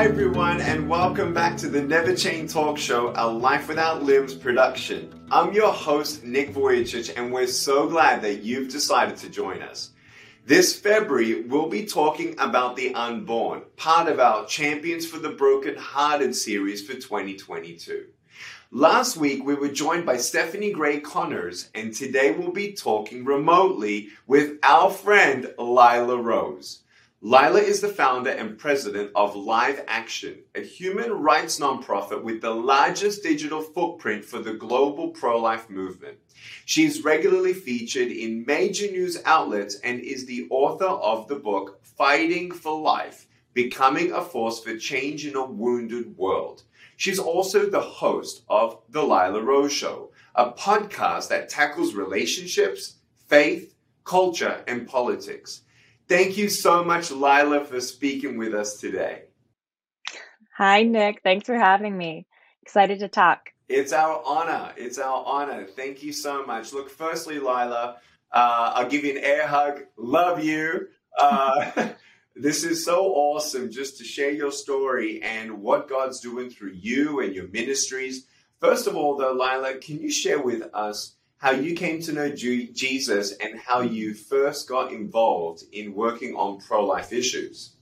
[0.00, 4.32] Hi, everyone, and welcome back to the Never Chain Talk Show, a Life Without Limbs
[4.32, 5.12] production.
[5.30, 9.90] I'm your host, Nick Vujicic, and we're so glad that you've decided to join us.
[10.46, 15.76] This February, we'll be talking about the unborn, part of our Champions for the Broken
[15.76, 18.06] Hearted series for 2022.
[18.70, 24.08] Last week, we were joined by Stephanie Gray Connors, and today we'll be talking remotely
[24.26, 26.84] with our friend Lila Rose.
[27.22, 32.54] Lila is the founder and president of Live Action, a human rights nonprofit with the
[32.54, 36.16] largest digital footprint for the global pro life movement.
[36.64, 41.84] She is regularly featured in major news outlets and is the author of the book
[41.84, 46.62] Fighting for Life Becoming a Force for Change in a Wounded World.
[46.96, 52.96] She's also the host of The Lila Rose Show, a podcast that tackles relationships,
[53.28, 53.74] faith,
[54.06, 55.60] culture, and politics.
[56.10, 59.22] Thank you so much, Lila, for speaking with us today.
[60.56, 61.20] Hi, Nick.
[61.22, 62.26] Thanks for having me.
[62.62, 63.50] Excited to talk.
[63.68, 64.72] It's our honor.
[64.76, 65.64] It's our honor.
[65.64, 66.72] Thank you so much.
[66.72, 67.98] Look, firstly, Lila,
[68.32, 69.84] uh, I'll give you an air hug.
[69.96, 70.88] Love you.
[71.18, 71.90] Uh,
[72.36, 77.20] This is so awesome just to share your story and what God's doing through you
[77.20, 78.24] and your ministries.
[78.60, 82.28] First of all, though, Lila, can you share with us how you came to know
[82.28, 87.76] Jesus and how you first got involved in working on pro life issues?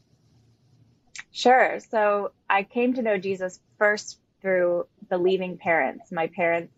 [1.33, 1.81] Sure.
[1.91, 6.13] So I came to know Jesus first through believing parents.
[6.13, 6.73] My parents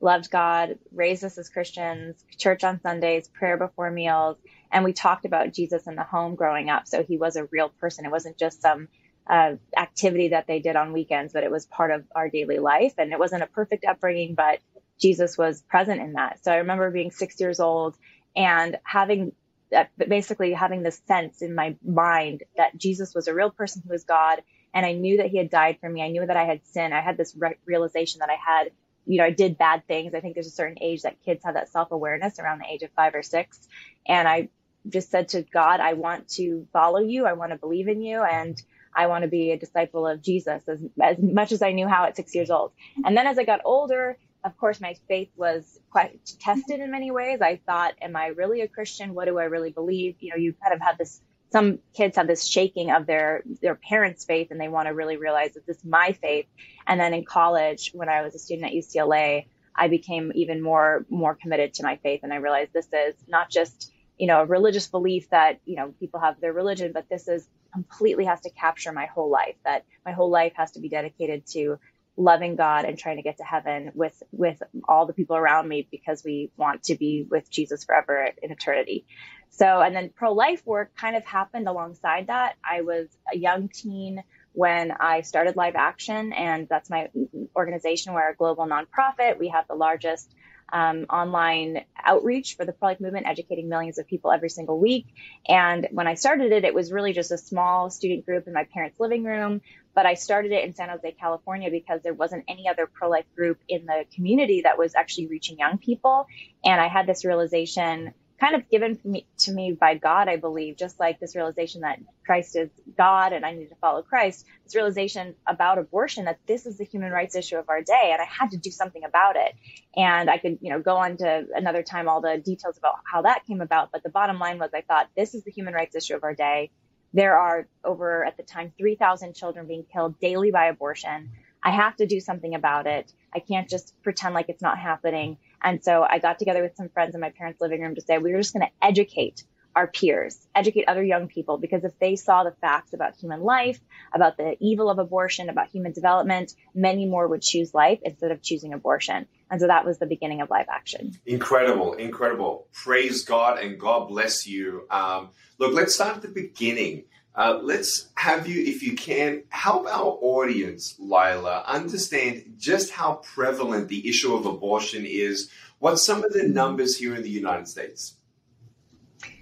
[0.00, 4.38] loved God, raised us as Christians, church on Sundays, prayer before meals,
[4.72, 6.88] and we talked about Jesus in the home growing up.
[6.88, 8.06] So he was a real person.
[8.06, 8.88] It wasn't just some
[9.26, 12.94] uh, activity that they did on weekends, but it was part of our daily life.
[12.96, 14.60] And it wasn't a perfect upbringing, but
[15.00, 16.42] Jesus was present in that.
[16.44, 17.96] So I remember being six years old
[18.36, 19.32] and having
[19.76, 23.92] uh, basically having this sense in my mind that Jesus was a real person who
[23.92, 24.42] was God.
[24.74, 26.02] And I knew that he had died for me.
[26.02, 26.94] I knew that I had sinned.
[26.94, 28.70] I had this re- realization that I had
[29.06, 30.14] you know, I did bad things.
[30.14, 32.82] I think there's a certain age that kids have that self awareness around the age
[32.82, 33.66] of five or six.
[34.06, 34.48] And I
[34.88, 37.26] just said to God, I want to follow you.
[37.26, 38.22] I want to believe in you.
[38.22, 38.60] And
[38.94, 42.04] I want to be a disciple of Jesus as, as much as I knew how
[42.04, 42.72] at six years old.
[43.04, 47.10] And then as I got older, of course, my faith was quite tested in many
[47.10, 47.40] ways.
[47.40, 49.14] I thought, am I really a Christian?
[49.14, 50.16] What do I really believe?
[50.20, 51.20] You know, you kind of have this
[51.52, 55.18] some kids have this shaking of their their parents' faith and they want to really
[55.18, 56.46] realize that this is my faith.
[56.86, 61.04] And then in college, when I was a student at UCLA, I became even more
[61.10, 64.46] more committed to my faith and I realized this is not just, you know, a
[64.46, 68.50] religious belief that, you know, people have their religion, but this is completely has to
[68.50, 71.78] capture my whole life, that my whole life has to be dedicated to
[72.16, 75.88] loving God and trying to get to heaven with with all the people around me
[75.90, 79.06] because we want to be with Jesus forever in eternity.
[79.50, 82.56] So, and then pro life work kind of happened alongside that.
[82.64, 87.08] I was a young teen when I started Live Action, and that's my
[87.56, 88.14] organization.
[88.14, 89.38] We're a global nonprofit.
[89.38, 90.34] We have the largest
[90.72, 95.06] um, online outreach for the pro life movement, educating millions of people every single week.
[95.46, 98.64] And when I started it, it was really just a small student group in my
[98.64, 99.60] parents' living room.
[99.94, 103.26] But I started it in San Jose, California, because there wasn't any other pro life
[103.36, 106.26] group in the community that was actually reaching young people.
[106.64, 110.76] And I had this realization kind of given me, to me by God, I believe,
[110.76, 114.74] just like this realization that Christ is God and I need to follow Christ, this
[114.74, 118.24] realization about abortion that this is the human rights issue of our day and I
[118.24, 119.54] had to do something about it.
[119.94, 123.22] And I could, you know, go on to another time all the details about how
[123.22, 125.94] that came about, but the bottom line was I thought this is the human rights
[125.94, 126.72] issue of our day.
[127.12, 131.30] There are over at the time 3,000 children being killed daily by abortion.
[131.62, 133.12] I have to do something about it.
[133.32, 135.36] I can't just pretend like it's not happening.
[135.62, 138.18] And so I got together with some friends in my parents' living room to say,
[138.18, 139.44] we were just going to educate
[139.74, 143.80] our peers, educate other young people, because if they saw the facts about human life,
[144.12, 148.42] about the evil of abortion, about human development, many more would choose life instead of
[148.42, 149.26] choosing abortion.
[149.50, 151.12] And so that was the beginning of live action.
[151.24, 152.68] Incredible, incredible.
[152.72, 154.86] Praise God and God bless you.
[154.90, 157.04] Um, look, let's start at the beginning.
[157.34, 163.88] Uh, let's have you, if you can, help our audience, Lila, understand just how prevalent
[163.88, 165.50] the issue of abortion is.
[165.78, 168.16] What's some of the numbers here in the United States?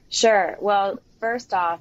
[0.09, 0.57] Sure.
[0.61, 1.81] Well, first off,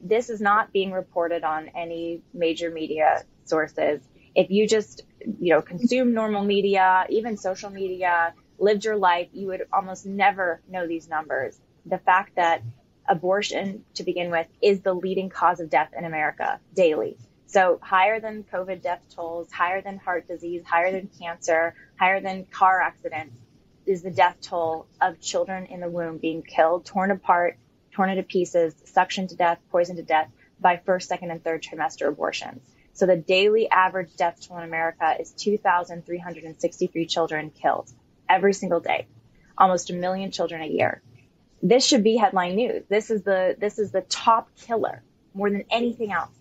[0.00, 4.00] this is not being reported on any major media sources.
[4.34, 5.02] If you just,
[5.40, 10.62] you know, consume normal media, even social media, lived your life, you would almost never
[10.68, 11.60] know these numbers.
[11.86, 12.62] The fact that
[13.08, 17.16] abortion to begin with is the leading cause of death in America daily.
[17.46, 22.46] So higher than COVID death tolls, higher than heart disease, higher than cancer, higher than
[22.46, 23.36] car accidents
[23.84, 27.58] is the death toll of children in the womb being killed, torn apart,
[27.92, 32.08] torn into pieces, suctioned to death, poisoned to death by first, second, and third trimester
[32.08, 32.62] abortions.
[32.94, 37.90] So the daily average death toll in America is 2,363 children killed
[38.28, 39.06] every single day,
[39.58, 41.02] almost a million children a year.
[41.62, 42.84] This should be headline news.
[42.88, 45.02] This is the this is the top killer
[45.34, 46.34] more than anything else.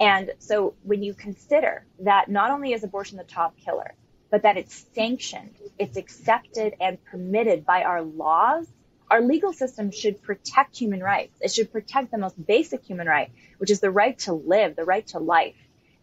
[0.00, 3.94] And so when you consider that not only is abortion the top killer,
[4.30, 8.66] but that it's sanctioned, it's accepted and permitted by our laws,
[9.10, 11.36] our legal system should protect human rights.
[11.40, 14.84] It should protect the most basic human right, which is the right to live, the
[14.84, 15.56] right to life.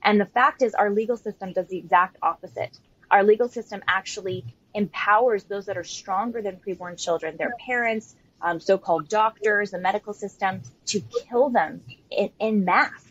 [0.03, 2.77] And the fact is, our legal system does the exact opposite.
[3.09, 8.59] Our legal system actually empowers those that are stronger than preborn children, their parents, um,
[8.59, 13.03] so called doctors, the medical system, to kill them in, in mass.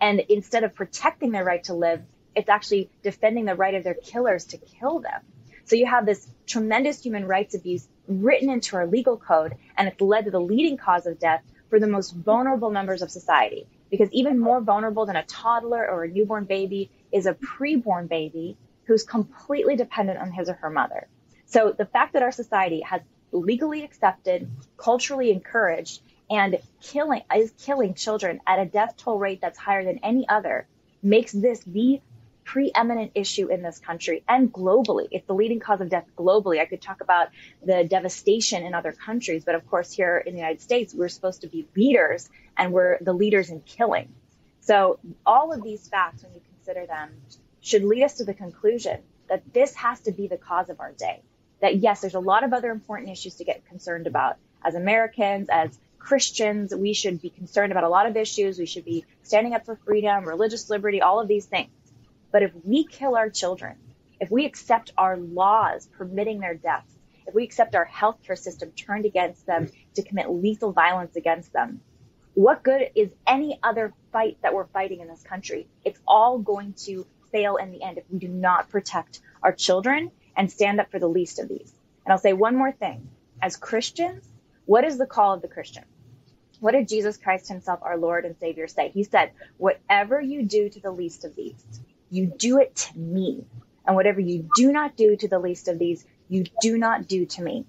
[0.00, 2.02] And instead of protecting their right to live,
[2.34, 5.20] it's actually defending the right of their killers to kill them.
[5.64, 10.00] So you have this tremendous human rights abuse written into our legal code, and it's
[10.00, 13.66] led to the leading cause of death for the most vulnerable members of society.
[13.90, 18.56] Because even more vulnerable than a toddler or a newborn baby is a preborn baby
[18.84, 21.08] who's completely dependent on his or her mother.
[21.46, 23.02] So the fact that our society has
[23.32, 29.58] legally accepted, culturally encouraged, and killing is killing children at a death toll rate that's
[29.58, 30.66] higher than any other
[31.02, 32.00] makes this the
[32.44, 35.06] preeminent issue in this country and globally.
[35.12, 36.60] It's the leading cause of death globally.
[36.60, 37.28] I could talk about
[37.64, 41.42] the devastation in other countries, but of course, here in the United States, we're supposed
[41.42, 44.12] to be leaders and we're the leaders in killing.
[44.62, 47.10] So, all of these facts, when you consider them,
[47.60, 50.92] should lead us to the conclusion that this has to be the cause of our
[50.92, 51.22] day.
[51.60, 55.48] That yes, there's a lot of other important issues to get concerned about as Americans,
[55.50, 56.74] as Christians.
[56.74, 58.58] We should be concerned about a lot of issues.
[58.58, 61.70] We should be standing up for freedom, religious liberty, all of these things.
[62.32, 63.76] But if we kill our children,
[64.20, 66.92] if we accept our laws permitting their deaths,
[67.26, 71.80] if we accept our healthcare system turned against them to commit lethal violence against them,
[72.34, 75.68] what good is any other fight that we're fighting in this country?
[75.84, 80.10] It's all going to fail in the end if we do not protect our children
[80.36, 81.72] and stand up for the least of these.
[82.04, 83.08] And I'll say one more thing.
[83.42, 84.26] As Christians,
[84.66, 85.84] what is the call of the Christian?
[86.60, 88.90] What did Jesus Christ himself, our Lord and Savior, say?
[88.90, 91.64] He said, Whatever you do to the least of these,
[92.10, 93.44] you do it to me.
[93.86, 97.24] And whatever you do not do to the least of these, you do not do
[97.26, 97.64] to me.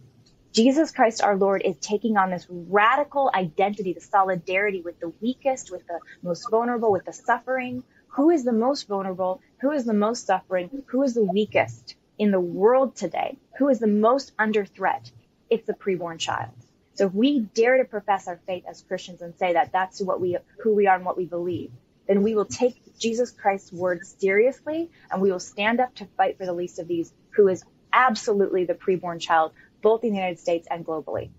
[0.54, 5.72] Jesus Christ our Lord is taking on this radical identity, the solidarity with the weakest,
[5.72, 7.84] with the most vulnerable, with the suffering.
[8.16, 9.40] Who is the most vulnerable?
[9.62, 10.84] Who is the most suffering?
[10.88, 13.36] Who is the weakest in the world today?
[13.58, 15.12] Who is the most under threat?
[15.50, 16.52] It's the preborn child.
[16.94, 20.22] So if we dare to profess our faith as Christians and say that that's what
[20.22, 21.72] we, who we are and what we believe,
[22.08, 26.38] then we will take Jesus Christ's word seriously and we will stand up to fight
[26.38, 30.38] for the least of these, who is absolutely the preborn child, both in the United
[30.38, 31.32] States and globally.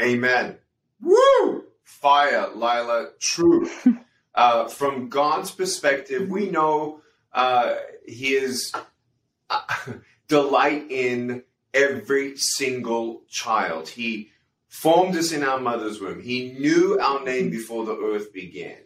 [0.00, 0.56] Amen.
[1.02, 1.64] Woo!
[1.82, 3.88] Fire, Lila, truth.
[4.36, 7.00] uh, from God's perspective, we know
[7.32, 7.74] uh,
[8.06, 8.72] his
[9.50, 9.62] uh,
[10.28, 11.42] delight in
[11.74, 13.88] every single child.
[13.88, 14.30] He
[14.68, 16.20] formed us in our mother's womb.
[16.20, 18.78] He knew our name before the earth began.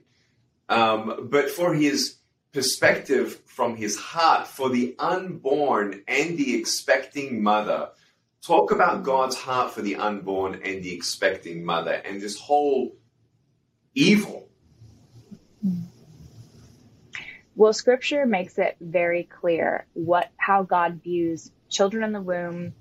[0.68, 2.16] Um, but for his
[2.52, 7.90] perspective from his heart for the unborn and the expecting mother,
[8.42, 12.96] talk about God's heart for the unborn and the expecting mother and this whole
[13.94, 14.41] evil.
[17.54, 22.74] Well, scripture makes it very clear what how God views children in the womb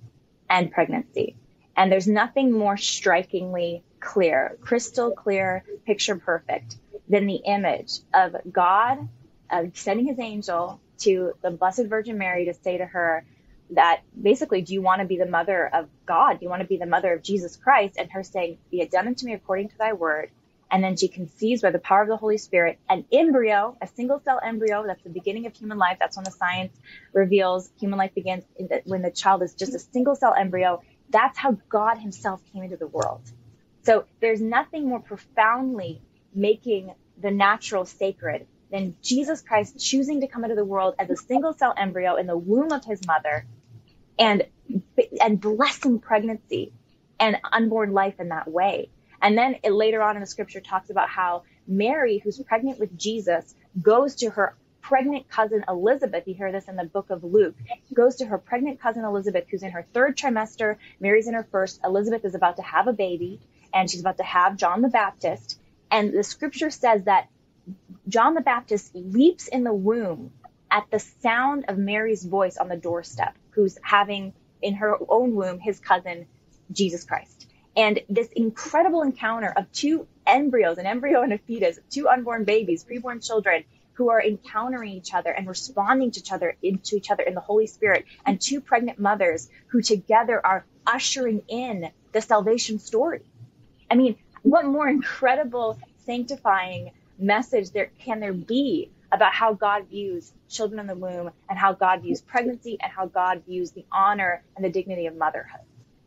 [0.49, 1.35] and pregnancy.
[1.75, 9.07] And there's nothing more strikingly clear, crystal clear, picture perfect than the image of God
[9.51, 13.25] uh, sending his angel to the Blessed Virgin Mary to say to her
[13.71, 16.39] that basically, do you want to be the mother of God?
[16.39, 17.95] Do you want to be the mother of Jesus Christ?
[17.97, 20.31] And her saying, Be it done unto me according to thy word.
[20.71, 24.21] And then she conceives by the power of the Holy Spirit an embryo, a single
[24.23, 24.85] cell embryo.
[24.87, 25.97] That's the beginning of human life.
[25.99, 26.77] That's when the science
[27.13, 30.81] reveals human life begins the, when the child is just a single cell embryo.
[31.09, 33.21] That's how God himself came into the world.
[33.83, 36.01] So there's nothing more profoundly
[36.33, 41.17] making the natural sacred than Jesus Christ choosing to come into the world as a
[41.17, 43.45] single cell embryo in the womb of his mother
[44.17, 44.45] and
[45.19, 46.71] and blessing pregnancy
[47.19, 48.89] and unborn life in that way.
[49.21, 52.97] And then it, later on in the scripture talks about how Mary, who's pregnant with
[52.97, 56.27] Jesus, goes to her pregnant cousin Elizabeth.
[56.27, 57.55] You hear this in the book of Luke.
[57.93, 60.77] Goes to her pregnant cousin Elizabeth, who's in her third trimester.
[60.99, 61.79] Mary's in her first.
[61.83, 63.39] Elizabeth is about to have a baby,
[63.73, 65.59] and she's about to have John the Baptist.
[65.91, 67.27] And the scripture says that
[68.07, 70.31] John the Baptist leaps in the womb
[70.69, 75.59] at the sound of Mary's voice on the doorstep, who's having in her own womb
[75.59, 76.25] his cousin,
[76.71, 77.40] Jesus Christ.
[77.75, 82.83] And this incredible encounter of two embryos, an embryo and a fetus, two unborn babies,
[82.83, 83.63] preborn children
[83.93, 87.41] who are encountering each other and responding to each other into each other in the
[87.41, 93.21] Holy Spirit, and two pregnant mothers who together are ushering in the salvation story.
[93.89, 100.31] I mean, what more incredible sanctifying message there can there be about how God views
[100.49, 104.43] children in the womb and how God views pregnancy and how God views the honor
[104.55, 105.61] and the dignity of motherhood.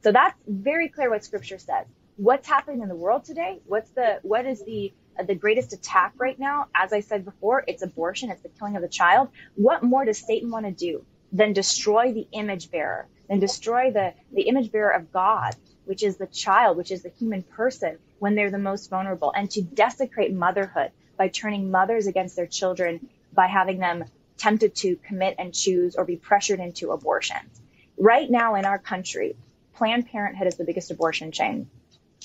[0.05, 1.87] So that's very clear what scripture says.
[2.17, 3.63] What's happening in the world today?
[3.65, 6.67] What's the what is the uh, the greatest attack right now?
[6.75, 9.31] As I said before, it's abortion, it's the killing of the child.
[9.55, 14.13] What more does Satan want to do than destroy the image bearer, than destroy the
[14.31, 15.57] the image bearer of God,
[15.87, 19.51] which is the child, which is the human person when they're the most vulnerable and
[19.53, 24.05] to desecrate motherhood by turning mothers against their children by having them
[24.37, 27.63] tempted to commit and choose or be pressured into abortions.
[27.97, 29.37] Right now in our country,
[29.77, 31.69] Planned Parenthood is the biggest abortion chain.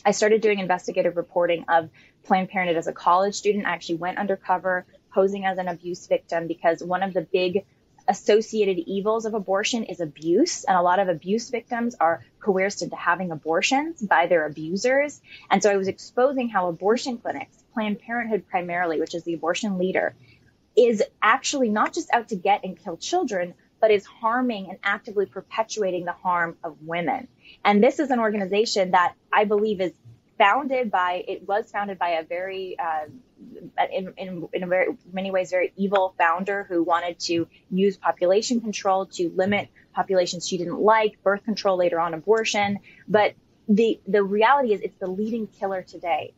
[0.05, 1.89] I started doing investigative reporting of
[2.23, 3.65] Planned Parenthood as a college student.
[3.65, 7.65] I actually went undercover posing as an abuse victim because one of the big
[8.07, 10.63] associated evils of abortion is abuse.
[10.63, 15.19] And a lot of abuse victims are coerced into having abortions by their abusers.
[15.49, 19.77] And so I was exposing how abortion clinics Planned Parenthood primarily, which is the abortion
[19.77, 20.15] leader,
[20.75, 25.25] is actually not just out to get and kill children, but is harming and actively
[25.25, 27.27] perpetuating the harm of women.
[27.63, 29.93] And this is an organization that I believe is
[30.37, 33.05] founded by, it was founded by a very, uh,
[33.91, 38.61] in, in, in a very, many ways, very evil founder who wanted to use population
[38.61, 42.79] control to limit populations she didn't like, birth control later on, abortion.
[43.07, 43.33] But
[43.67, 46.33] the, the reality is it's the leading killer today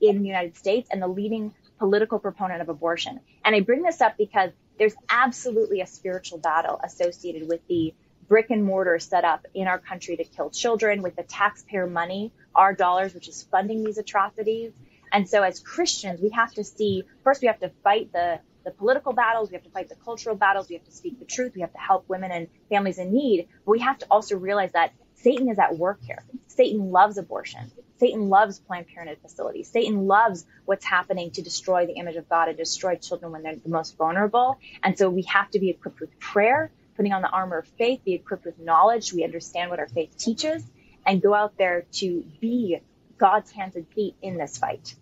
[0.00, 3.20] in the United States and the leading political proponent of abortion.
[3.44, 7.94] And I bring this up because there's absolutely a spiritual battle associated with the
[8.28, 12.32] brick and mortar set up in our country to kill children with the taxpayer money,
[12.54, 14.72] our dollars, which is funding these atrocities.
[15.12, 18.70] And so as Christians, we have to see, first we have to fight the, the
[18.70, 21.52] political battles, we have to fight the cultural battles, we have to speak the truth,
[21.54, 23.48] we have to help women and families in need.
[23.64, 26.24] But we have to also realize that Satan is at work here.
[26.48, 27.70] Satan loves abortion.
[27.98, 29.70] Satan loves Planned Parenthood facilities.
[29.70, 33.56] Satan loves what's happening to destroy the image of God and destroy children when they're
[33.56, 34.58] the most vulnerable.
[34.82, 38.00] And so we have to be equipped with prayer, putting on the armor of faith,
[38.04, 39.12] be equipped with knowledge.
[39.12, 40.64] We understand what our faith teaches
[41.06, 42.78] and go out there to be
[43.18, 44.94] God's hands and feet in this fight.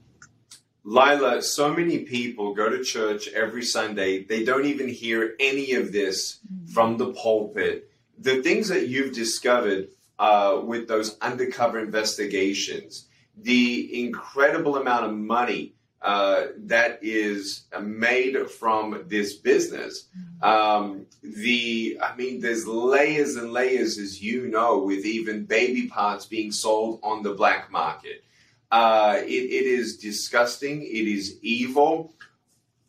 [0.85, 4.25] Lila, so many people go to church every Sunday.
[4.25, 6.73] They don't even hear any of this mm-hmm.
[6.73, 7.91] from the pulpit.
[8.19, 15.75] The things that you've discovered uh, with those undercover investigations, the incredible amount of money
[16.03, 20.09] uh, that is made from this business.
[20.19, 20.45] Mm-hmm.
[20.45, 26.27] Um, the, I mean, there's layers and layers, as you know, with even baby parts
[26.27, 28.25] being sold on the black market.
[28.71, 30.83] Uh, it, it is disgusting.
[30.83, 32.15] It is evil.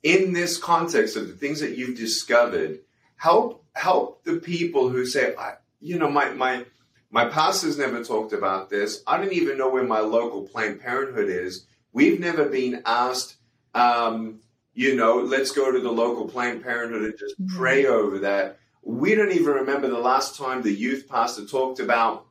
[0.01, 2.79] In this context of the things that you've discovered,
[3.15, 5.35] help help the people who say,
[5.81, 6.65] you know, my my
[7.11, 9.03] my pastors never talked about this.
[9.05, 11.67] I don't even know where my local Planned Parenthood is.
[11.93, 13.37] We've never been asked,
[13.73, 14.39] um,
[14.73, 17.55] you know, let's go to the local Planned Parenthood and just mm-hmm.
[17.55, 18.59] pray over that.
[18.81, 22.25] We don't even remember the last time the youth pastor talked about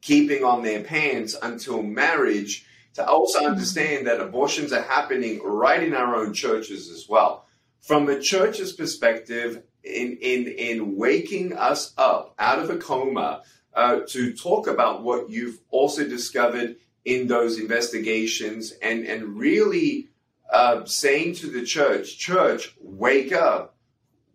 [0.00, 3.52] keeping on their pants until marriage to also mm-hmm.
[3.52, 7.46] understand that abortions are happening right in our own churches as well.
[7.80, 13.42] From a church's perspective, in, in, in waking us up out of a coma,
[13.74, 16.76] uh, to talk about what you've also discovered
[17.08, 20.08] in those investigations and, and really
[20.52, 23.74] uh, saying to the church, church, wake up.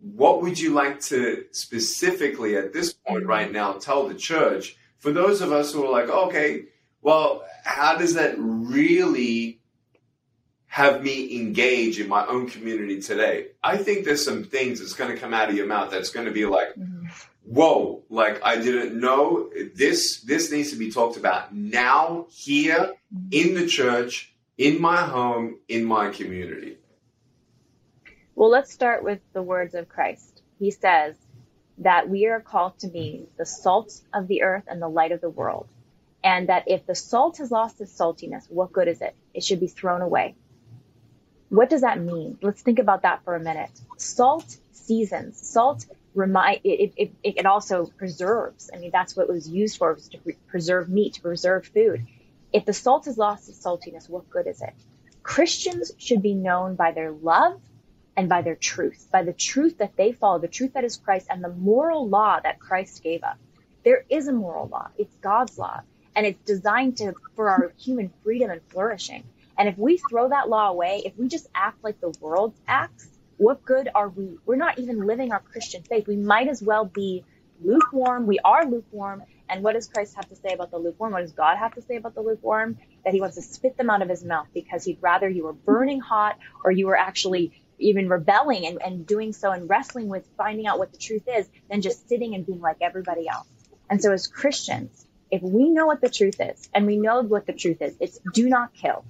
[0.00, 5.12] What would you like to specifically at this point right now tell the church for
[5.12, 6.64] those of us who are like, okay,
[7.00, 9.60] well, how does that really
[10.66, 13.48] have me engage in my own community today?
[13.62, 16.26] I think there's some things that's going to come out of your mouth that's going
[16.26, 16.93] to be like, mm-hmm
[17.44, 19.50] whoa like i didn't know.
[19.74, 22.94] This this needs to be talked about now here
[23.30, 26.78] in the church in my home in my community.
[28.34, 30.42] Well let's start with the words of christ.
[30.58, 31.16] He says
[31.78, 35.20] that we are called to be the salt of the earth and the light of
[35.20, 35.68] the world
[36.22, 39.14] and that if the salt has lost its saltiness what good is it?
[39.34, 40.34] It should be thrown away.
[41.50, 42.38] What does that mean?
[42.42, 43.70] Let's think about that for a minute.
[43.96, 45.38] Salt seasons.
[45.40, 48.70] Salt remind it, it, it, also preserves.
[48.72, 50.18] I mean, that's what it was used for, was to
[50.48, 52.06] preserve meat, to preserve food.
[52.52, 54.74] If the salt has lost its saltiness, what good is it?
[55.22, 57.60] Christians should be known by their love
[58.16, 61.26] and by their truth, by the truth that they follow, the truth that is Christ
[61.30, 63.36] and the moral law that Christ gave us.
[63.84, 64.88] There is a moral law.
[64.96, 65.80] It's God's law
[66.14, 69.24] and it's designed to, for our human freedom and flourishing.
[69.58, 73.08] And if we throw that law away, if we just act like the world acts,
[73.36, 74.38] what good are we?
[74.46, 76.06] We're not even living our Christian faith.
[76.06, 77.24] We might as well be
[77.62, 78.26] lukewarm.
[78.26, 79.22] We are lukewarm.
[79.48, 81.12] And what does Christ have to say about the lukewarm?
[81.12, 82.78] What does God have to say about the lukewarm?
[83.04, 85.52] That he wants to spit them out of his mouth because he'd rather you were
[85.52, 90.26] burning hot or you were actually even rebelling and, and doing so and wrestling with
[90.36, 93.46] finding out what the truth is than just sitting and being like everybody else.
[93.90, 97.46] And so as Christians, if we know what the truth is and we know what
[97.46, 99.04] the truth is, it's do not kill.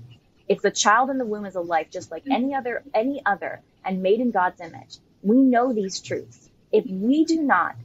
[0.48, 3.62] If the child in the womb is a life just like any other, any other
[3.84, 6.50] and made in God's image, we know these truths.
[6.70, 7.76] If we do not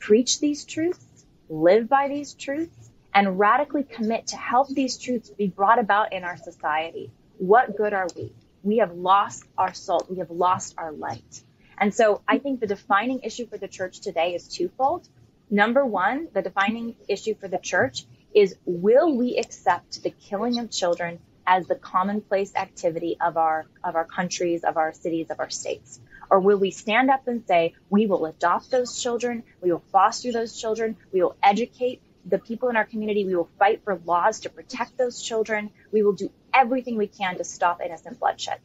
[0.00, 5.46] preach these truths, live by these truths, and radically commit to help these truths be
[5.46, 8.32] brought about in our society, what good are we?
[8.62, 10.10] We have lost our salt.
[10.10, 11.42] We have lost our light.
[11.78, 15.08] And so I think the defining issue for the church today is twofold.
[15.48, 20.70] Number one, the defining issue for the church is will we accept the killing of
[20.70, 25.50] children as the commonplace activity of our of our countries, of our cities, of our
[25.50, 26.00] states?
[26.30, 30.30] Or will we stand up and say, we will adopt those children, we will foster
[30.30, 34.40] those children, we will educate the people in our community, we will fight for laws
[34.40, 38.58] to protect those children, we will do everything we can to stop innocent bloodshed.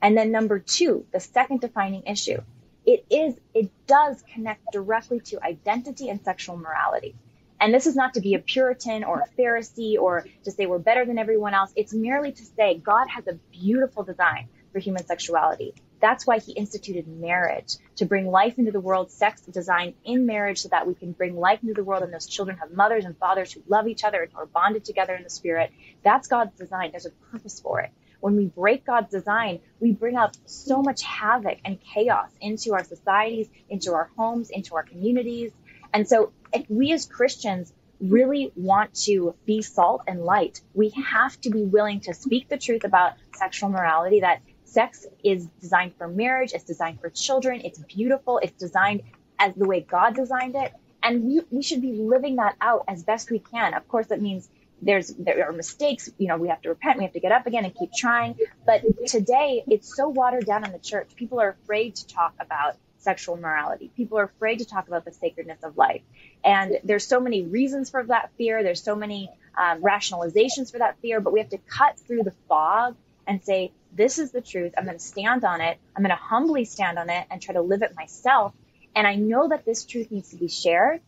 [0.00, 2.40] And then number two, the second defining issue,
[2.86, 7.14] it is, it does connect directly to identity and sexual morality.
[7.60, 10.78] And this is not to be a Puritan or a Pharisee or to say we're
[10.78, 11.72] better than everyone else.
[11.76, 15.74] It's merely to say God has a beautiful design for human sexuality.
[16.00, 20.62] That's why he instituted marriage to bring life into the world, sex designed in marriage
[20.62, 23.16] so that we can bring life into the world and those children have mothers and
[23.18, 25.70] fathers who love each other and are bonded together in the spirit.
[26.02, 26.92] That's God's design.
[26.92, 27.90] There's a purpose for it.
[28.20, 32.84] When we break God's design, we bring up so much havoc and chaos into our
[32.84, 35.52] societies, into our homes, into our communities.
[35.92, 41.38] And so if we as Christians really want to be salt and light, we have
[41.42, 46.08] to be willing to speak the truth about sexual morality that sex is designed for
[46.08, 49.02] marriage, it's designed for children, it's beautiful, it's designed
[49.38, 50.72] as the way God designed it.
[51.02, 53.74] And we, we should be living that out as best we can.
[53.74, 54.48] Of course, that means
[54.82, 57.46] there's there are mistakes you know we have to repent we have to get up
[57.46, 61.50] again and keep trying but today it's so watered down in the church people are
[61.62, 65.76] afraid to talk about sexual morality people are afraid to talk about the sacredness of
[65.76, 66.02] life
[66.44, 70.96] and there's so many reasons for that fear there's so many um, rationalizations for that
[71.00, 72.94] fear but we have to cut through the fog
[73.26, 74.72] and say this is the truth.
[74.76, 75.78] I'm going to stand on it.
[75.96, 78.52] I'm going to humbly stand on it and try to live it myself.
[78.94, 81.00] And I know that this truth needs to be shared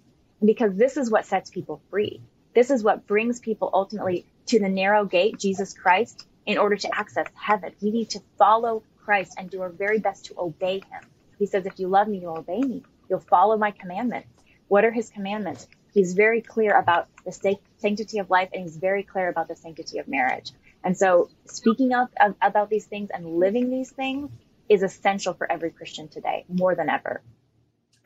[0.45, 2.21] because this is what sets people free.
[2.55, 6.95] This is what brings people ultimately to the narrow gate, Jesus Christ, in order to
[6.95, 7.73] access heaven.
[7.81, 11.03] We need to follow Christ and do our very best to obey him.
[11.43, 12.85] He says, if you love me, you'll obey me.
[13.11, 14.29] You'll follow my commandments.
[14.69, 15.67] What are his commandments?
[15.93, 19.99] He's very clear about the sanctity of life and he's very clear about the sanctity
[19.99, 20.53] of marriage.
[20.85, 24.31] And so speaking up about these things and living these things
[24.69, 27.23] is essential for every Christian today, more than ever.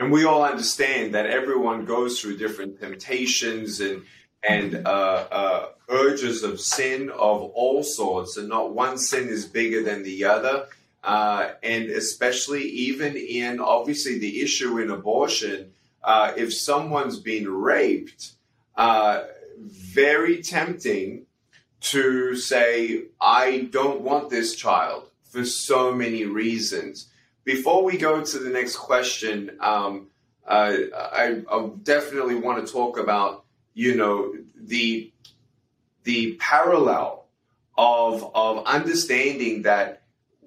[0.01, 4.03] And we all understand that everyone goes through different temptations and
[4.49, 9.83] and uh, uh, urges of sin of all sorts, and not one sin is bigger
[9.83, 10.69] than the other.
[11.07, 18.33] Uh, and especially even in obviously the issue in abortion, uh, if someone's been raped,
[18.77, 19.23] uh,
[19.61, 21.25] very tempting
[21.81, 27.09] to say, I don't want this child for so many reasons.
[27.45, 30.09] Before we go to the next question, um,
[30.45, 35.13] uh, I, I, definitely want to talk about, you know, the
[36.03, 37.27] the parallel
[37.79, 40.03] of of understanding that,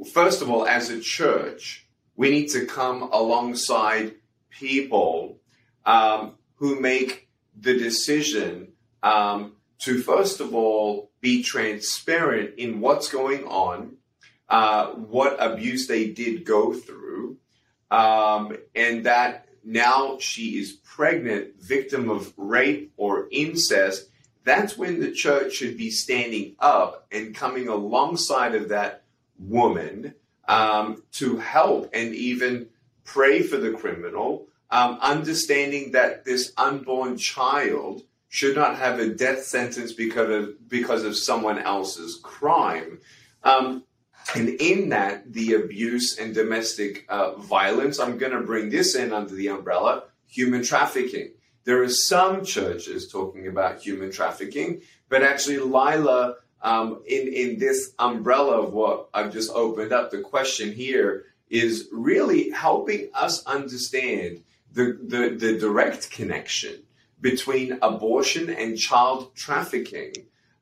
[0.05, 4.15] first of all, as a church, we need to come alongside
[4.49, 5.39] people
[5.85, 13.45] um, who make the decision um, to, first of all, be transparent in what's going
[13.45, 13.97] on,
[14.49, 17.37] uh, what abuse they did go through,
[17.91, 24.09] um, and that now she is pregnant, victim of rape or incest.
[24.43, 29.03] That's when the church should be standing up and coming alongside of that
[29.39, 30.13] woman
[30.47, 32.69] um, to help and even
[33.03, 39.43] pray for the criminal, um, understanding that this unborn child should not have a death
[39.43, 42.99] sentence because of because of someone else's crime.
[43.43, 43.83] Um,
[44.35, 49.11] and in that, the abuse and domestic uh, violence, I'm going to bring this in
[49.11, 51.31] under the umbrella human trafficking.
[51.63, 57.93] There are some churches talking about human trafficking, but actually, Lila, um, in, in this
[57.99, 64.43] umbrella of what I've just opened up, the question here is really helping us understand
[64.73, 66.83] the, the, the direct connection
[67.21, 70.13] between abortion and child trafficking.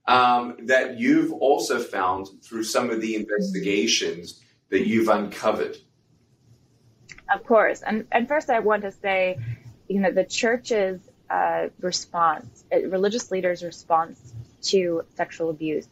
[0.08, 5.78] um, that you've also found through some of the investigations that you've uncovered.
[7.34, 7.82] Of course.
[7.82, 9.38] And, and first, I want to say,
[9.90, 14.34] you know, the church's uh, response, uh, religious leaders' response
[14.68, 15.88] to sexual abuse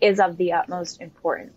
[0.00, 1.54] is of the utmost importance.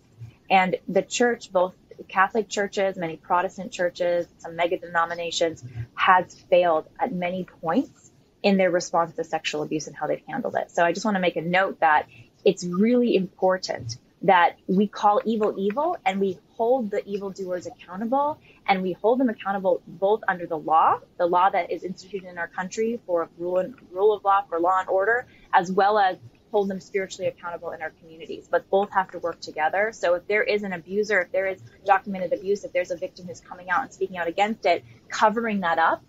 [0.50, 1.74] And the church, both
[2.08, 5.62] Catholic churches, many Protestant churches, some mega denominations,
[5.94, 8.10] has failed at many points
[8.42, 10.70] in their response to sexual abuse and how they've handled it.
[10.70, 12.06] So I just want to make a note that
[12.44, 18.82] it's really important that we call evil evil and we hold the evildoers accountable and
[18.82, 22.48] we hold them accountable both under the law, the law that is instituted in our
[22.48, 26.16] country for rule and rule of law for law and order, as well as
[26.50, 28.48] hold them spiritually accountable in our communities.
[28.50, 29.92] But both have to work together.
[29.92, 33.26] So if there is an abuser, if there is documented abuse, if there's a victim
[33.26, 36.02] who's coming out and speaking out against it, covering that up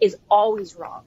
[0.00, 1.04] is always wrong.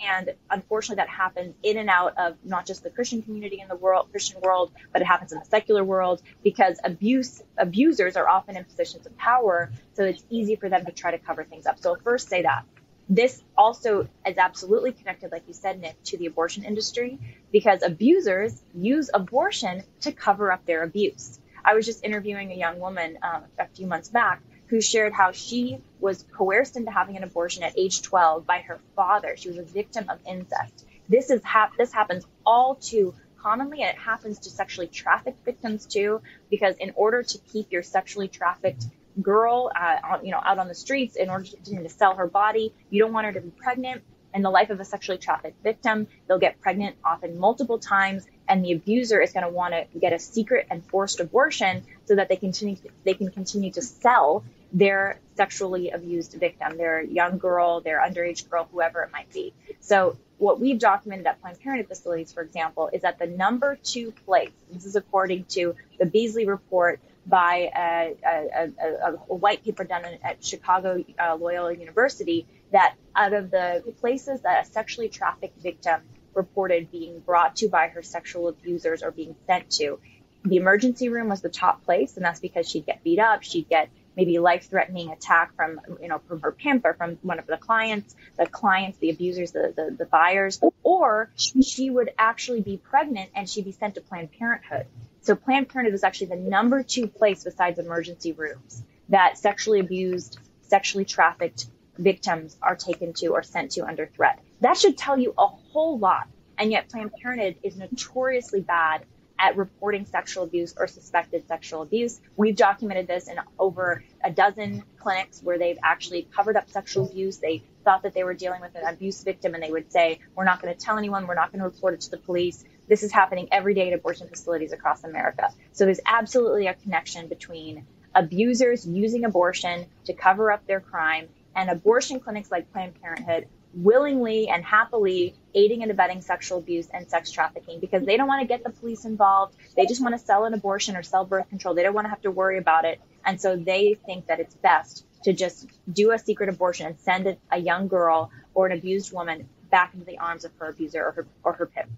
[0.00, 3.76] And unfortunately, that happens in and out of not just the Christian community in the
[3.76, 8.56] world, Christian world, but it happens in the secular world because abuse abusers are often
[8.56, 11.78] in positions of power, so it's easy for them to try to cover things up.
[11.78, 12.64] So first say that
[13.08, 17.18] this also is absolutely connected, like you said, Nick, to the abortion industry
[17.52, 21.38] because abusers use abortion to cover up their abuse.
[21.64, 25.32] I was just interviewing a young woman um, a few months back who shared how
[25.32, 29.36] she was coerced into having an abortion at age 12 by her father.
[29.36, 30.86] She was a victim of incest.
[31.08, 35.86] This is hap- this happens all too commonly, and it happens to sexually trafficked victims
[35.86, 36.22] too.
[36.50, 38.84] Because in order to keep your sexually trafficked
[39.22, 42.74] girl, uh, you know, out on the streets, in order to to sell her body,
[42.90, 44.02] you don't want her to be pregnant.
[44.34, 48.64] In the life of a sexually trafficked victim, they'll get pregnant often multiple times, and
[48.64, 52.28] the abuser is going to want to get a secret and forced abortion so that
[52.28, 58.00] they continue they can continue to sell their sexually abused victim, their young girl, their
[58.00, 59.54] underage girl, whoever it might be.
[59.78, 64.10] So what we've documented at Planned Parenthood facilities, for example, is that the number two
[64.26, 69.84] place, this is according to the Beazley report by a, a, a, a white paper
[69.84, 75.60] done at Chicago uh, Loyola University, that out of the places that a sexually trafficked
[75.62, 76.00] victim
[76.34, 79.98] reported being brought to by her sexual abusers or being sent to,
[80.44, 83.68] the emergency room was the top place, and that's because she'd get beat up, she'd
[83.68, 87.56] get maybe life-threatening attack from you know from her pimp or from one of the
[87.56, 93.30] clients, the clients, the abusers, the the, the buyers, or she would actually be pregnant
[93.34, 94.86] and she'd be sent to Planned Parenthood.
[95.24, 100.38] So Planned Parenthood is actually the number two place besides emergency rooms that sexually abused,
[100.60, 104.40] sexually trafficked victims are taken to or sent to under threat.
[104.60, 106.28] That should tell you a whole lot.
[106.58, 109.06] And yet Planned Parenthood is notoriously bad
[109.38, 112.20] at reporting sexual abuse or suspected sexual abuse.
[112.36, 117.38] We've documented this in over a dozen clinics where they've actually covered up sexual abuse.
[117.38, 120.44] They thought that they were dealing with an abuse victim and they would say, we're
[120.44, 122.64] not going to tell anyone, we're not going to report it to the police.
[122.88, 125.48] This is happening every day at abortion facilities across America.
[125.72, 131.70] So there's absolutely a connection between abusers using abortion to cover up their crime and
[131.70, 137.30] abortion clinics like Planned Parenthood willingly and happily aiding and abetting sexual abuse and sex
[137.30, 139.56] trafficking because they don't want to get the police involved.
[139.76, 141.74] They just want to sell an abortion or sell birth control.
[141.74, 143.00] They don't want to have to worry about it.
[143.24, 147.36] And so they think that it's best to just do a secret abortion and send
[147.50, 151.12] a young girl or an abused woman back into the arms of her abuser or
[151.12, 151.90] her or her pimp.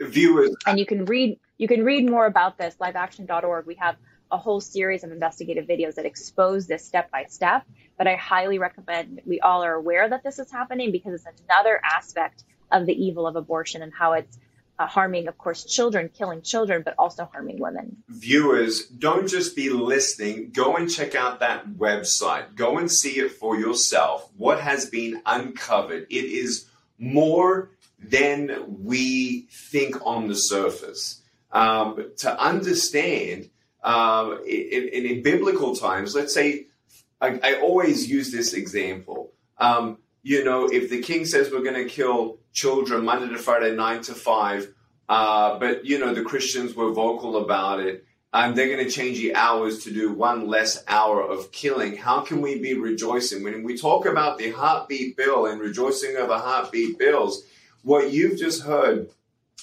[0.00, 3.66] Viewers and you can read you can read more about this liveaction.org.
[3.66, 3.96] We have
[4.30, 7.64] a whole series of investigative videos that expose this step by step.
[7.96, 11.80] But I highly recommend we all are aware that this is happening because it's another
[11.84, 14.38] aspect of the evil of abortion and how it's
[14.78, 17.96] uh, harming, of course, children, killing children, but also harming women.
[18.08, 20.50] Viewers, don't just be listening.
[20.52, 22.54] Go and check out that website.
[22.54, 24.30] Go and see it for yourself.
[24.36, 26.06] What has been uncovered?
[26.10, 26.66] It is
[26.98, 31.22] more than we think on the surface.
[31.50, 33.50] Um, to understand
[33.82, 36.66] uh, in, in, in, biblical times, let's say,
[37.20, 39.32] I, I always use this example.
[39.56, 43.74] Um, you know, if the king says we're going to kill children Monday to Friday,
[43.74, 44.72] nine to five,
[45.08, 49.18] uh, but you know the Christians were vocal about it, and they're going to change
[49.18, 51.96] the hours to do one less hour of killing.
[51.96, 56.36] How can we be rejoicing when we talk about the heartbeat bill and rejoicing over
[56.36, 57.44] heartbeat bills?
[57.82, 59.10] What you've just heard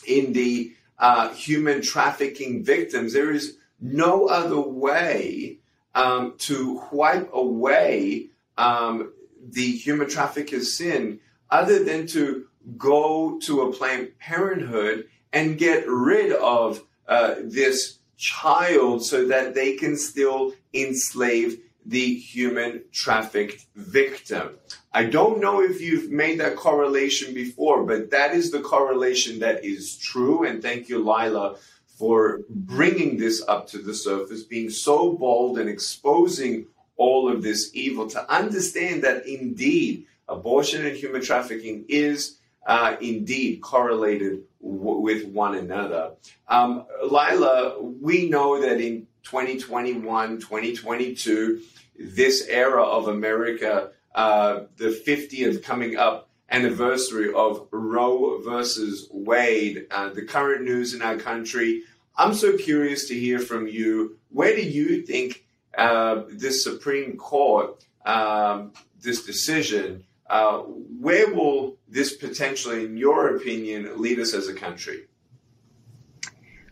[0.07, 5.59] in the uh, human trafficking victims, there is no other way
[5.93, 9.13] um, to wipe away um,
[9.47, 12.47] the human trafficker's sin other than to
[12.77, 19.75] go to a Planned Parenthood and get rid of uh, this child so that they
[19.75, 24.57] can still enslave the human trafficked victim.
[24.93, 29.63] I don't know if you've made that correlation before, but that is the correlation that
[29.63, 30.45] is true.
[30.45, 35.69] And thank you, Lila, for bringing this up to the surface, being so bold and
[35.69, 36.67] exposing
[36.97, 43.61] all of this evil to understand that indeed abortion and human trafficking is uh, indeed
[43.61, 46.11] correlated w- with one another.
[46.47, 51.61] Um, Lila, we know that in 2021, 2022,
[51.99, 60.09] this era of America, uh, the 50th coming up anniversary of Roe versus Wade, uh,
[60.09, 61.81] the current news in our country.
[62.15, 64.17] I'm so curious to hear from you.
[64.29, 65.45] Where do you think
[65.77, 74.01] uh, this Supreme Court, um, this decision, uh, where will this potentially, in your opinion,
[74.01, 75.07] lead us as a country?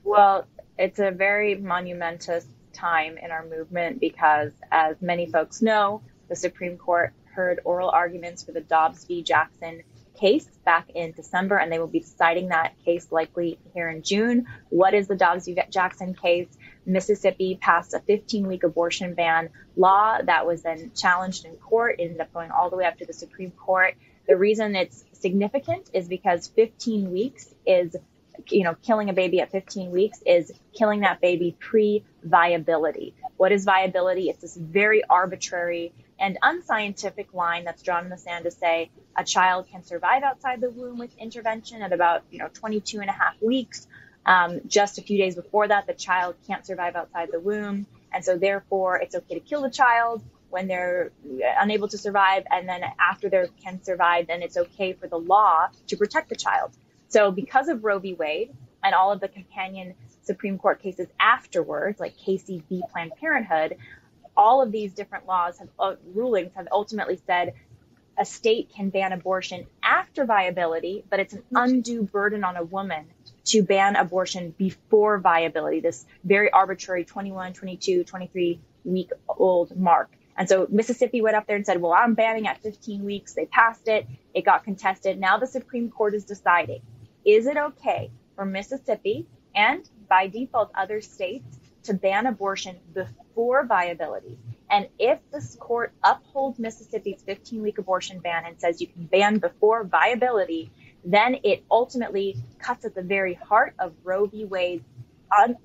[0.03, 0.45] Well,
[0.77, 6.77] it's a very monumentous time in our movement because, as many folks know, the Supreme
[6.77, 9.23] Court heard oral arguments for the Dobbs v.
[9.23, 9.83] Jackson
[10.19, 14.45] case back in December, and they will be deciding that case likely here in June.
[14.69, 15.57] What is the Dobbs v.
[15.69, 16.47] Jackson case?
[16.85, 22.03] Mississippi passed a 15 week abortion ban law that was then challenged in court, it
[22.03, 23.95] ended up going all the way up to the Supreme Court.
[24.27, 27.95] The reason it's significant is because 15 weeks is,
[28.49, 33.13] you know, killing a baby at 15 weeks is killing that baby pre viability.
[33.37, 34.29] What is viability?
[34.29, 39.23] It's this very arbitrary and unscientific line that's drawn in the sand to say a
[39.23, 43.13] child can survive outside the womb with intervention at about, you know, 22 and a
[43.13, 43.87] half weeks.
[44.25, 47.85] Um, just a few days before that, the child can't survive outside the womb.
[48.13, 51.11] And so therefore it's okay to kill the child when they're
[51.59, 52.43] unable to survive.
[52.49, 56.35] And then after they can survive, then it's okay for the law to protect the
[56.35, 56.71] child.
[57.13, 58.15] So because of Roe v.
[58.15, 62.81] Wade and all of the companion Supreme Court cases afterwards, like Casey v.
[62.91, 63.77] Planned Parenthood,
[64.35, 67.53] all of these different laws have uh, rulings have ultimately said
[68.17, 73.05] a state can ban abortion after viability, but it's an undue burden on a woman
[73.45, 80.09] to ban abortion before viability, this very arbitrary 21, 22, 23 week old mark.
[80.35, 83.33] And so Mississippi went up there and said, well, I'm banning at 15 weeks.
[83.33, 84.07] They passed it.
[84.33, 85.19] It got contested.
[85.19, 86.81] Now the Supreme Court is deciding,
[87.25, 94.37] is it okay for Mississippi and by default other states to ban abortion before viability?
[94.69, 99.37] And if this court upholds Mississippi's 15 week abortion ban and says you can ban
[99.37, 100.71] before viability,
[101.05, 104.45] then it ultimately cuts at the very heart of Roe v.
[104.45, 104.83] Wade's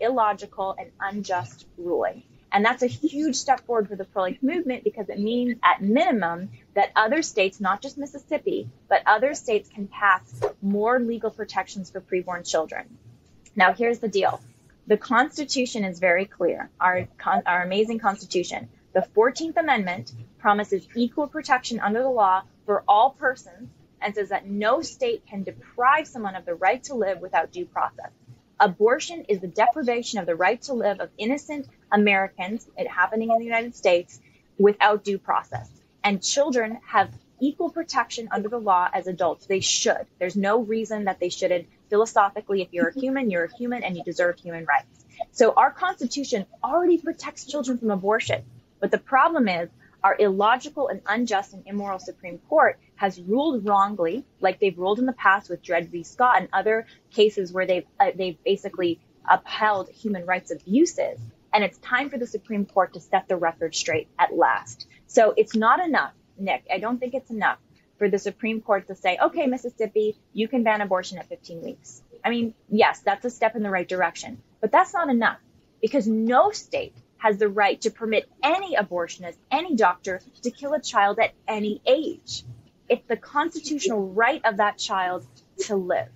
[0.01, 2.23] illogical and unjust ruling.
[2.51, 5.83] And that's a huge step forward for the pro life movement because it means, at
[5.83, 11.91] minimum, that other states, not just Mississippi, but other states can pass more legal protections
[11.91, 12.97] for preborn children.
[13.55, 14.41] Now, here's the deal
[14.87, 18.71] the Constitution is very clear, our, our amazing Constitution.
[18.95, 23.69] The 14th Amendment promises equal protection under the law for all persons
[24.01, 27.67] and says that no state can deprive someone of the right to live without due
[27.67, 28.11] process.
[28.61, 33.39] Abortion is the deprivation of the right to live of innocent Americans, it happening in
[33.39, 34.21] the United States,
[34.59, 35.71] without due process.
[36.03, 39.47] And children have equal protection under the law as adults.
[39.47, 40.07] They should.
[40.19, 41.69] There's no reason that they shouldn't.
[41.89, 45.05] Philosophically, if you're a human, you're a human and you deserve human rights.
[45.31, 48.43] So our Constitution already protects children from abortion.
[48.81, 49.69] But the problem is
[50.03, 55.07] our illogical and unjust and immoral Supreme Court has ruled wrongly, like they've ruled in
[55.07, 56.03] the past with Dred v.
[56.03, 61.19] Scott and other cases where they've uh, they've basically upheld human rights abuses.
[61.53, 64.87] And it's time for the Supreme Court to set the record straight at last.
[65.07, 66.67] So it's not enough, Nick.
[66.73, 67.59] I don't think it's enough
[67.99, 72.03] for the Supreme Court to say, okay, Mississippi, you can ban abortion at 15 weeks.
[72.25, 75.39] I mean, yes, that's a step in the right direction, but that's not enough
[75.81, 80.81] because no state has the right to permit any abortionist, any doctor, to kill a
[80.81, 82.45] child at any age.
[82.89, 85.27] It's the constitutional right of that child
[85.67, 86.09] to live.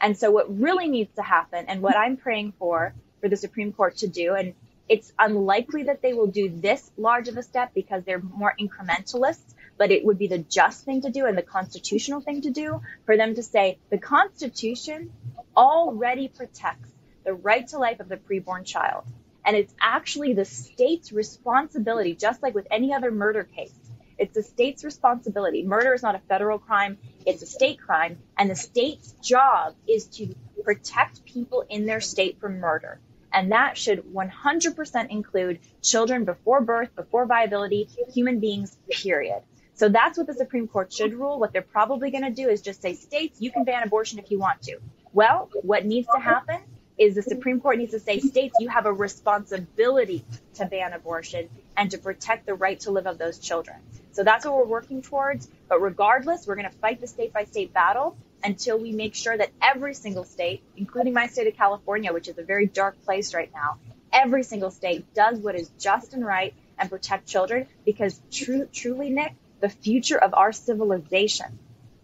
[0.00, 3.72] And so what really needs to happen and what I'm praying for for the Supreme
[3.72, 4.54] Court to do, and
[4.88, 9.54] it's unlikely that they will do this large of a step because they're more incrementalists,
[9.78, 12.80] but it would be the just thing to do and the constitutional thing to do
[13.04, 15.12] for them to say the Constitution
[15.56, 16.90] already protects
[17.24, 19.04] the right to life of the preborn child.
[19.46, 23.72] And it's actually the state's responsibility, just like with any other murder case.
[24.18, 25.62] It's the state's responsibility.
[25.62, 28.18] Murder is not a federal crime, it's a state crime.
[28.36, 32.98] And the state's job is to protect people in their state from murder.
[33.32, 39.42] And that should 100% include children before birth, before viability, human beings, period.
[39.74, 41.38] So that's what the Supreme Court should rule.
[41.38, 44.30] What they're probably going to do is just say, states, you can ban abortion if
[44.30, 44.78] you want to.
[45.12, 46.62] Well, what needs to happen
[46.98, 51.48] is the Supreme Court needs to say, states, you have a responsibility to ban abortion
[51.76, 53.76] and to protect the right to live of those children.
[54.12, 55.48] So that's what we're working towards.
[55.68, 58.16] But regardless, we're going to fight the state by state battle.
[58.44, 62.38] until we make sure that every single state, including my state of California, which is
[62.38, 63.78] a very dark place right now,
[64.12, 69.10] every single state does what is just and right and protect children because true, truly,
[69.10, 71.58] Nick, the future of our civilization,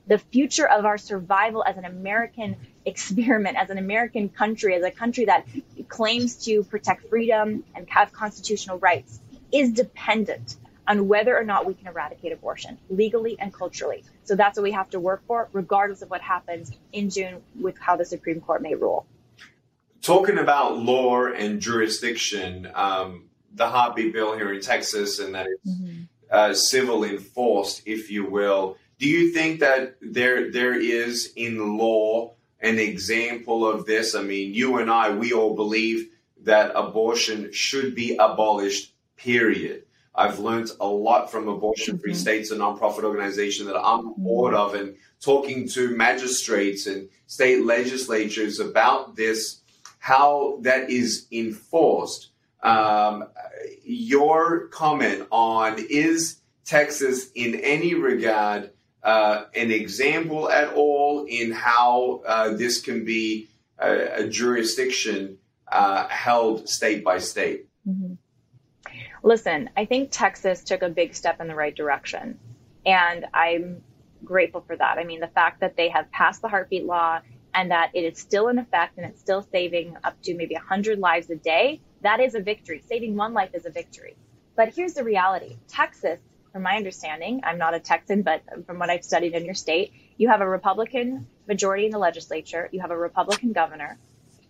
[0.07, 4.91] the future of our survival as an American experiment, as an American country, as a
[4.91, 5.47] country that
[5.89, 9.21] claims to protect freedom and have constitutional rights
[9.53, 10.57] is dependent
[10.89, 14.03] on whether or not we can eradicate abortion legally and culturally.
[14.25, 17.79] So that's what we have to work for, regardless of what happens in June with
[17.79, 19.07] how the Supreme Court may rule.
[20.01, 25.71] Talking about law and jurisdiction, um, the heartbeat bill here in Texas, and that it's
[25.71, 26.03] mm-hmm.
[26.31, 28.77] uh, civil enforced, if you will.
[28.99, 34.15] Do you think that there there is in law an example of this?
[34.15, 36.09] I mean, you and I, we all believe
[36.43, 38.95] that abortion should be abolished.
[39.17, 39.85] Period.
[40.15, 42.19] I've learned a lot from Abortion Free mm-hmm.
[42.19, 47.65] States, a nonprofit organization that I'm on board of, and talking to magistrates and state
[47.65, 49.61] legislatures about this,
[49.99, 52.31] how that is enforced.
[52.63, 53.29] Um,
[53.85, 58.71] your comment on is Texas in any regard
[59.03, 65.39] uh, an example at all in how uh, this can be a, a jurisdiction
[65.71, 67.67] uh, held state by state?
[67.89, 68.15] Mm-hmm.
[69.25, 72.39] Listen, I think Texas took a big step in the right direction.
[72.85, 73.83] And I'm
[74.25, 74.99] grateful for that.
[74.99, 77.21] I mean, the fact that they have passed the heartbeat law
[77.55, 80.99] and that it is still in effect and it's still saving up to maybe 100
[80.99, 82.83] lives a day, that is a victory.
[82.89, 84.17] Saving one life is a victory.
[84.57, 86.19] But here's the reality Texas,
[86.53, 89.93] from my understanding, I'm not a Texan, but from what I've studied in your state,
[90.17, 93.99] you have a Republican majority in the legislature, you have a Republican governor,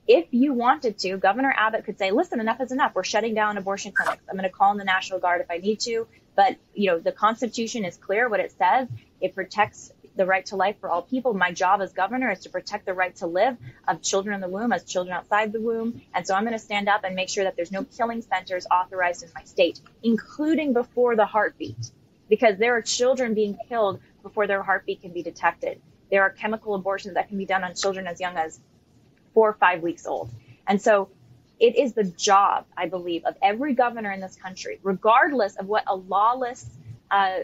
[0.06, 2.92] if you wanted to, Governor Abbott could say, listen, enough is enough.
[2.94, 4.22] We're shutting down abortion clinics.
[4.28, 6.06] I'm going to call in the National Guard if I need to.
[6.34, 8.88] But, you know, the Constitution is clear what it says.
[9.20, 11.33] It protects the right to life for all people.
[11.35, 13.57] My job as governor is to protect the right to live
[13.88, 16.03] of children in the womb as children outside the womb.
[16.14, 18.66] And so I'm going to stand up and make sure that there's no killing centers
[18.70, 21.90] authorized in my state, including before the heartbeat,
[22.29, 25.81] because there are children being killed before their heartbeat can be detected.
[26.11, 28.61] There are chemical abortions that can be done on children as young as
[29.33, 30.31] four or five weeks old.
[30.66, 31.09] And so
[31.59, 35.85] it is the job, I believe, of every governor in this country, regardless of what
[35.87, 36.66] a lawless
[37.11, 37.40] uh,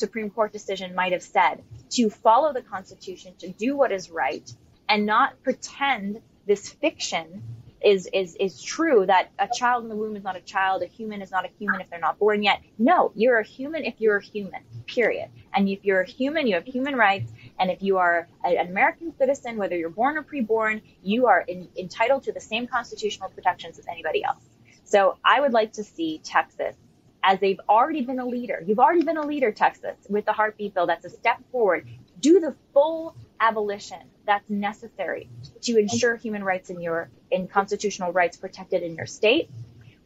[0.00, 4.52] Supreme Court decision might have said, to follow the Constitution, to do what is right,
[4.88, 7.42] and not pretend this fiction
[7.82, 10.86] is is is true that a child in the womb is not a child, a
[10.86, 12.60] human is not a human if they're not born yet.
[12.78, 14.60] No, you're a human if you're a human.
[14.86, 15.28] Period.
[15.54, 17.32] And if you're a human, you have human rights.
[17.58, 21.68] And if you are an American citizen, whether you're born or preborn, you are in,
[21.76, 24.44] entitled to the same constitutional protections as anybody else.
[24.84, 26.74] So I would like to see Texas,
[27.22, 30.74] as they've already been a leader, you've already been a leader, Texas, with the heartbeat
[30.74, 30.86] bill.
[30.86, 31.86] That's a step forward.
[32.20, 35.28] Do the full abolition that's necessary
[35.62, 39.50] to ensure human rights in your in constitutional rights protected in your state.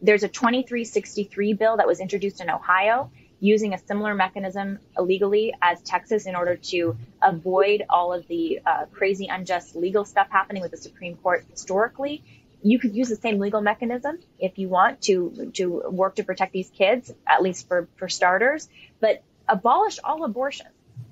[0.00, 5.82] There's a 2363 bill that was introduced in Ohio using a similar mechanism illegally as
[5.82, 10.70] Texas in order to avoid all of the uh, crazy, unjust legal stuff happening with
[10.70, 12.22] the Supreme Court historically.
[12.64, 16.52] You could use the same legal mechanism if you want to to work to protect
[16.52, 18.68] these kids, at least for for starters.
[19.00, 20.66] But abolish all abortion.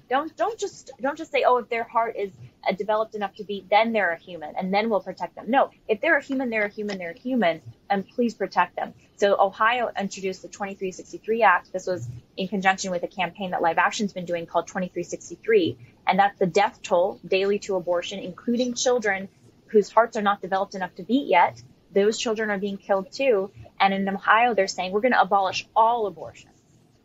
[0.08, 2.32] Don't don't just don't just say, oh, if their heart is
[2.68, 5.46] uh, developed enough to be, then they're a human, and then we'll protect them.
[5.48, 7.60] No, if they're a human, they're a human, they're a human,
[7.90, 8.94] and please protect them.
[9.16, 11.72] So Ohio introduced the 2363 Act.
[11.72, 16.18] This was in conjunction with a campaign that Live Action's been doing called 2363, and
[16.18, 19.28] that's the death toll daily to abortion, including children
[19.72, 21.60] whose hearts are not developed enough to beat yet.
[21.94, 23.50] Those children are being killed too.
[23.80, 26.50] And in Ohio, they're saying we're going to abolish all abortion.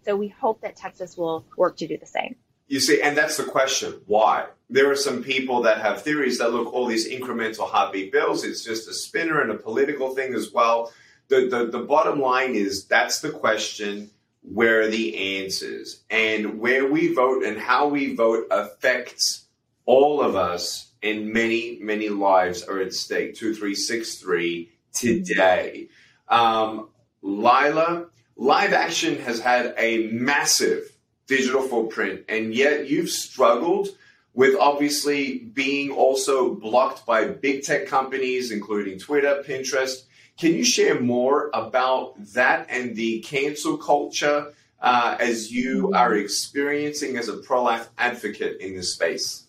[0.06, 2.36] So we hope that Texas will work to do the same.
[2.67, 4.01] You see, and that's the question.
[4.06, 4.47] Why?
[4.69, 8.43] There are some people that have theories that look all these incremental heartbeat bills.
[8.43, 10.91] It's just a spinner and a political thing as well.
[11.30, 14.12] The, the, the bottom line is that's the question.
[14.41, 16.03] Where are the answers?
[16.09, 19.45] And where we vote and how we vote affects
[19.86, 23.36] all of us, and many, many lives are at stake.
[23.36, 25.88] 2363 today.
[26.28, 26.89] Um,
[27.22, 30.91] Lila, live action has had a massive
[31.28, 33.89] digital footprint, and yet you've struggled
[34.34, 40.04] with obviously being also blocked by big tech companies, including Twitter, Pinterest.
[40.38, 47.18] Can you share more about that and the cancel culture uh, as you are experiencing
[47.18, 49.47] as a pro life advocate in this space?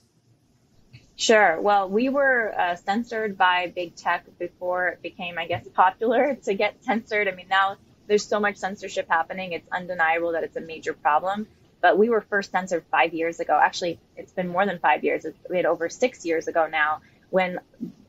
[1.19, 1.61] Sure.
[1.61, 6.55] Well, we were uh, censored by big tech before it became, I guess, popular to
[6.55, 7.29] get censored.
[7.29, 7.77] I mean, now
[8.09, 11.49] there's so much censorship happening, it's undeniable that it's a major problem.
[11.83, 13.59] but we were first censored five years ago.
[13.63, 15.27] Actually, it's been more than five years.
[15.51, 17.61] We had over six years ago now when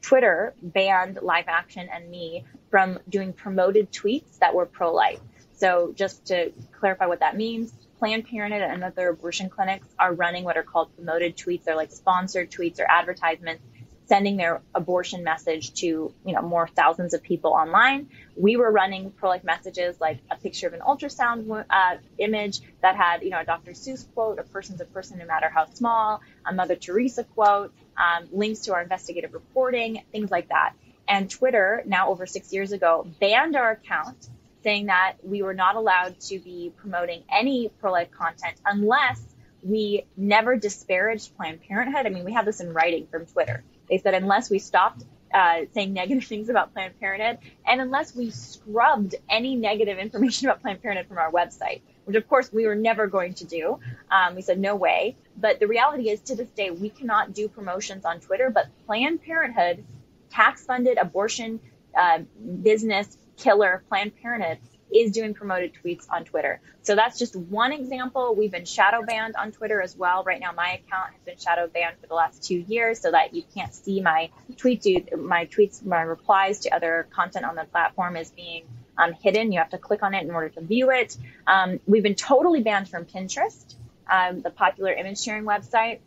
[0.01, 5.21] Twitter banned live action and me from doing promoted tweets that were pro life.
[5.53, 10.45] So, just to clarify what that means, Planned Parenthood and other abortion clinics are running
[10.45, 11.65] what are called promoted tweets.
[11.65, 13.61] They're like sponsored tweets or advertisements
[14.09, 18.09] sending their abortion message to you know more thousands of people online.
[18.35, 23.21] We were running pro-life messages like a picture of an ultrasound uh, image that had
[23.21, 23.71] you know a Dr.
[23.71, 28.27] Seuss quote, "A person's a person no matter how small," a Mother Teresa quote, um,
[28.31, 30.73] links to our investigative reporting, things like that.
[31.07, 34.29] And Twitter, now over six years ago, banned our account,
[34.63, 39.21] saying that we were not allowed to be promoting any pro-life content unless
[39.61, 42.05] we never disparaged Planned Parenthood.
[42.05, 43.63] I mean, we have this in writing from Twitter.
[43.89, 45.03] They said unless we stopped
[45.33, 50.61] uh, saying negative things about Planned Parenthood, and unless we scrubbed any negative information about
[50.61, 53.79] Planned Parenthood from our website, which of course we were never going to do.
[54.11, 55.15] Um, we said no way.
[55.37, 58.49] But the reality is, to this day, we cannot do promotions on Twitter.
[58.49, 59.83] But Planned Parenthood,
[60.29, 61.59] tax-funded abortion
[61.97, 62.19] uh,
[62.61, 64.59] business killer, Planned Parenthood
[64.93, 66.61] is doing promoted tweets on Twitter.
[66.81, 68.35] So that's just one example.
[68.35, 70.23] We've been shadow banned on Twitter as well.
[70.23, 73.35] Right now, my account has been shadow banned for the last two years so that
[73.35, 78.17] you can't see my tweets, my tweets, my replies to other content on the platform
[78.17, 78.63] is being
[78.97, 79.51] um, hidden.
[79.51, 81.15] You have to click on it in order to view it.
[81.45, 83.75] Um, we've been totally banned from Pinterest,
[84.09, 85.99] um, the popular image sharing website.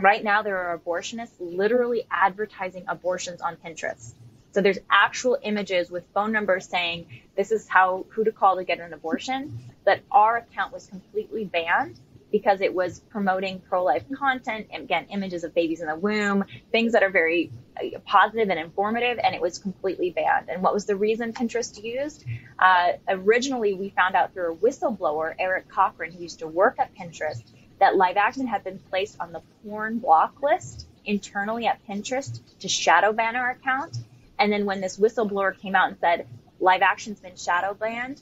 [0.00, 4.14] Right now, there are abortionists literally advertising abortions on Pinterest.
[4.54, 8.62] So there's actual images with phone numbers saying this is how who to call to
[8.62, 9.58] get an abortion.
[9.84, 11.98] But our account was completely banned
[12.30, 16.92] because it was promoting pro-life content and again images of babies in the womb, things
[16.92, 20.48] that are very uh, positive and informative, and it was completely banned.
[20.48, 22.24] And what was the reason Pinterest used?
[22.56, 26.94] Uh, originally, we found out through a whistleblower, Eric Cochran, who used to work at
[26.94, 27.42] Pinterest,
[27.80, 32.68] that live action had been placed on the porn block list internally at Pinterest to
[32.68, 33.96] shadow ban our account
[34.38, 36.26] and then when this whistleblower came out and said
[36.60, 38.20] live action's been shadow banned,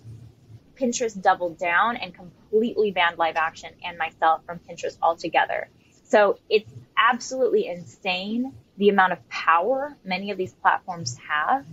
[0.77, 5.69] Pinterest doubled down and completely banned live action and myself from Pinterest altogether.
[6.05, 11.65] So it's absolutely insane the amount of power many of these platforms have,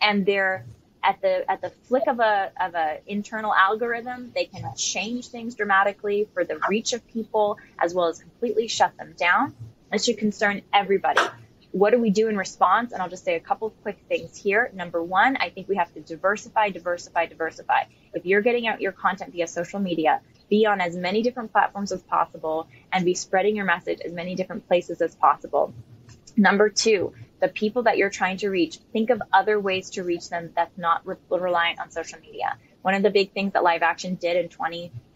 [0.00, 0.64] and they're
[1.02, 5.54] at the at the flick of a of a internal algorithm, they can change things
[5.54, 9.54] dramatically for the reach of people as well as completely shut them down.
[9.92, 11.22] It should concern everybody
[11.78, 12.92] what do we do in response?
[12.92, 14.70] And I'll just say a couple quick things here.
[14.74, 17.84] Number one, I think we have to diversify, diversify, diversify.
[18.12, 21.92] If you're getting out your content via social media, be on as many different platforms
[21.92, 25.72] as possible and be spreading your message as many different places as possible.
[26.36, 30.28] Number two, the people that you're trying to reach, think of other ways to reach
[30.28, 32.56] them that's not re- reliant on social media.
[32.82, 34.48] One of the big things that live action did in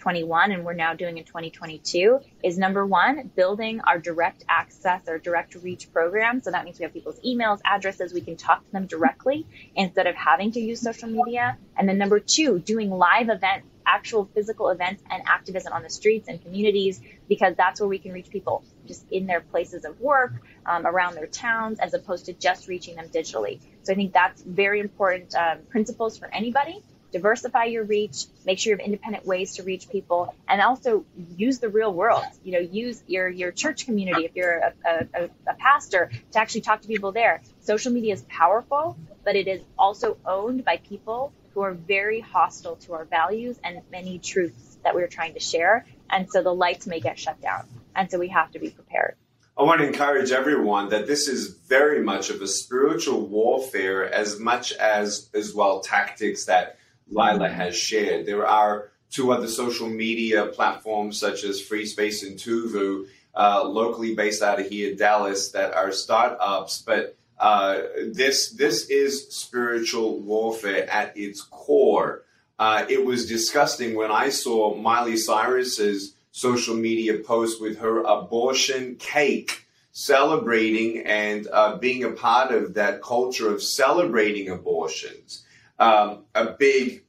[0.02, 5.16] 2021 and we're now doing in 2022 is number one, building our direct access or
[5.18, 6.42] direct reach program.
[6.42, 9.46] So that means we have people's emails, addresses, we can talk to them directly
[9.76, 11.56] instead of having to use social media.
[11.76, 16.28] And then number two, doing live events actual physical events and activism on the streets
[16.28, 20.32] and communities because that's where we can reach people just in their places of work,
[20.66, 23.60] um, around their towns, as opposed to just reaching them digitally.
[23.82, 26.80] So I think that's very important um, principles for anybody
[27.12, 31.04] diversify your reach, make sure you have independent ways to reach people, and also
[31.36, 32.24] use the real world.
[32.42, 34.72] You know, use your your church community if you're a,
[35.14, 37.42] a, a pastor to actually talk to people there.
[37.60, 42.76] Social media is powerful, but it is also owned by people who are very hostile
[42.76, 45.86] to our values and many truths that we're trying to share.
[46.10, 47.66] And so the lights may get shut down.
[47.94, 49.16] And so we have to be prepared.
[49.56, 54.40] I want to encourage everyone that this is very much of a spiritual warfare as
[54.40, 56.78] much as as well tactics that
[57.12, 58.26] Lila has shared.
[58.26, 64.14] There are two other social media platforms such as Free Space and Tuvu, uh, locally
[64.14, 70.88] based out of here, Dallas, that are startups, but uh, this this is spiritual warfare
[70.88, 72.22] at its core.
[72.58, 78.94] Uh, it was disgusting when I saw Miley Cyrus's social media post with her abortion
[78.96, 85.44] cake, celebrating and uh, being a part of that culture of celebrating abortions
[85.78, 87.04] um, a big,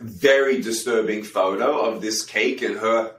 [0.00, 3.16] very disturbing photo of this cake and her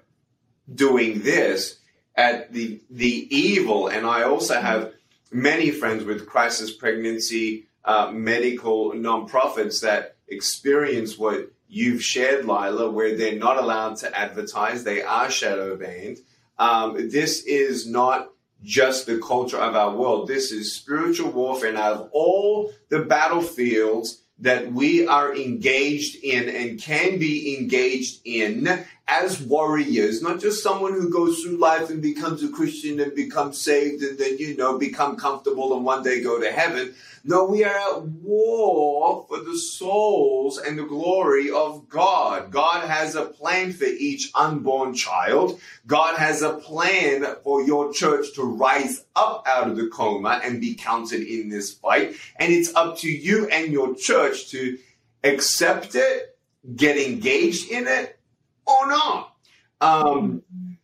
[0.74, 1.80] doing this
[2.15, 3.88] at the the evil.
[3.88, 4.93] And I also have
[5.32, 13.17] many friends with crisis pregnancy uh, medical nonprofits that experience what you've shared, Lila, where
[13.17, 16.19] they're not allowed to advertise, they are shadow banned.
[16.57, 18.30] Um, this is not
[18.61, 20.28] just the culture of our world.
[20.28, 21.69] This is spiritual warfare.
[21.69, 28.21] And out of all the battlefields that we are engaged in and can be engaged
[28.25, 33.13] in as warriors, not just someone who goes through life and becomes a Christian and
[33.13, 36.95] becomes saved and then, you know, become comfortable and one day go to heaven.
[37.25, 42.49] No, we are at war for the souls and the glory of God.
[42.51, 45.59] God has a plan for each unborn child.
[45.85, 50.61] God has a plan for your church to rise up out of the coma and
[50.61, 52.15] be counted in this fight.
[52.37, 54.77] And it's up to you and your church to
[55.23, 56.37] accept it,
[56.75, 58.19] get engaged in it,
[58.66, 59.36] or not.
[59.82, 60.43] Um,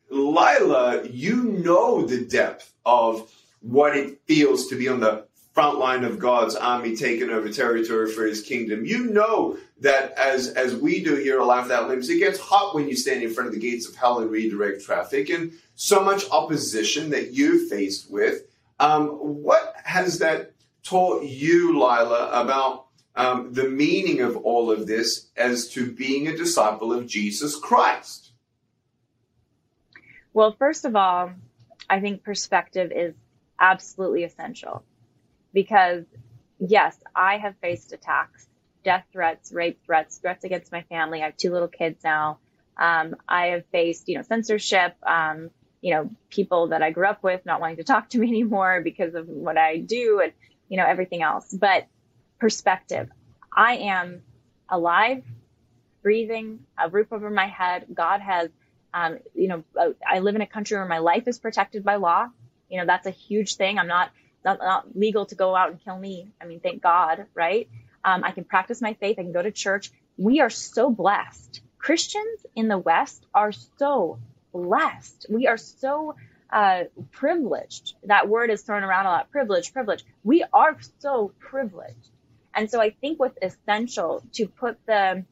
[0.09, 6.03] Lila, you know the depth of what it feels to be on the front line
[6.03, 8.85] of God's army taking over territory for his kingdom.
[8.85, 12.75] You know that as as we do here at Life Without Limbs, it gets hot
[12.75, 16.03] when you stand in front of the gates of hell and redirect traffic, and so
[16.03, 18.43] much opposition that you faced with.
[18.79, 20.53] Um, what has that
[20.83, 22.85] taught you, Lila, about
[23.19, 28.31] um, the meaning of all of this as to being a disciple of Jesus Christ?
[30.33, 31.31] Well, first of all,
[31.89, 33.13] I think perspective is
[33.59, 34.83] absolutely essential
[35.53, 36.05] because,
[36.59, 38.47] yes, I have faced attacks,
[38.85, 41.21] death threats, rape threats, threats against my family.
[41.21, 42.39] I have two little kids now.
[42.77, 45.49] Um, I have faced, you know, censorship, um,
[45.81, 48.79] you know, people that I grew up with not wanting to talk to me anymore
[48.81, 50.31] because of what I do and,
[50.69, 51.51] you know, everything else.
[51.51, 51.87] But
[52.39, 53.09] perspective,
[53.55, 54.21] I am
[54.69, 55.23] alive,
[56.01, 57.85] breathing, a roof over my head.
[57.93, 58.49] God has,
[58.93, 59.63] um, you know,
[60.07, 62.27] I live in a country where my life is protected by law.
[62.69, 63.77] You know, that's a huge thing.
[63.77, 64.11] I'm not,
[64.45, 66.31] not, not legal to go out and kill me.
[66.41, 67.67] I mean, thank God, right?
[68.03, 69.17] Um, I can practice my faith.
[69.19, 69.91] I can go to church.
[70.17, 71.61] We are so blessed.
[71.77, 74.19] Christians in the West are so
[74.53, 75.25] blessed.
[75.29, 76.15] We are so
[76.51, 77.95] uh, privileged.
[78.03, 79.31] That word is thrown around a lot.
[79.31, 80.05] Privilege, privilege.
[80.23, 82.09] We are so privileged.
[82.59, 85.23] And so I think what's essential to put the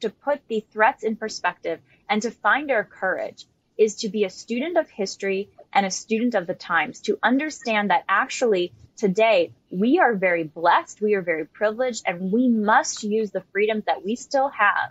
[0.00, 3.46] to put the threats in perspective and to find our courage
[3.78, 7.90] is to be a student of history and a student of the times to understand
[7.90, 13.30] that actually today we are very blessed, we are very privileged, and we must use
[13.30, 14.90] the freedoms that we still have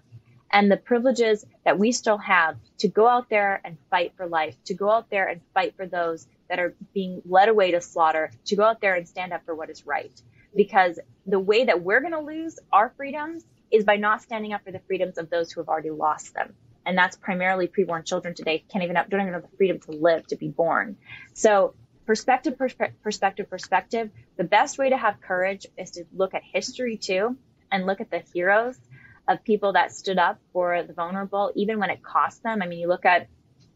[0.49, 4.55] and the privileges that we still have to go out there and fight for life,
[4.63, 8.32] to go out there and fight for those that are being led away to slaughter,
[8.45, 10.13] to go out there and stand up for what is right
[10.56, 14.64] because the way that we're going to lose our freedoms is by not standing up
[14.64, 16.54] for the freedoms of those who have already lost them.
[16.86, 19.91] And that's primarily preborn children today can't even have, don't even have the freedom to
[19.91, 20.97] live, to be born.
[21.34, 21.76] So
[22.06, 24.10] perspective, perspe- perspective, perspective.
[24.38, 27.38] The best way to have courage is to look at history too
[27.72, 28.80] and look at the heroes
[29.28, 32.64] of people that stood up for the vulnerable, even when it cost them.
[32.64, 33.28] I mean, you look at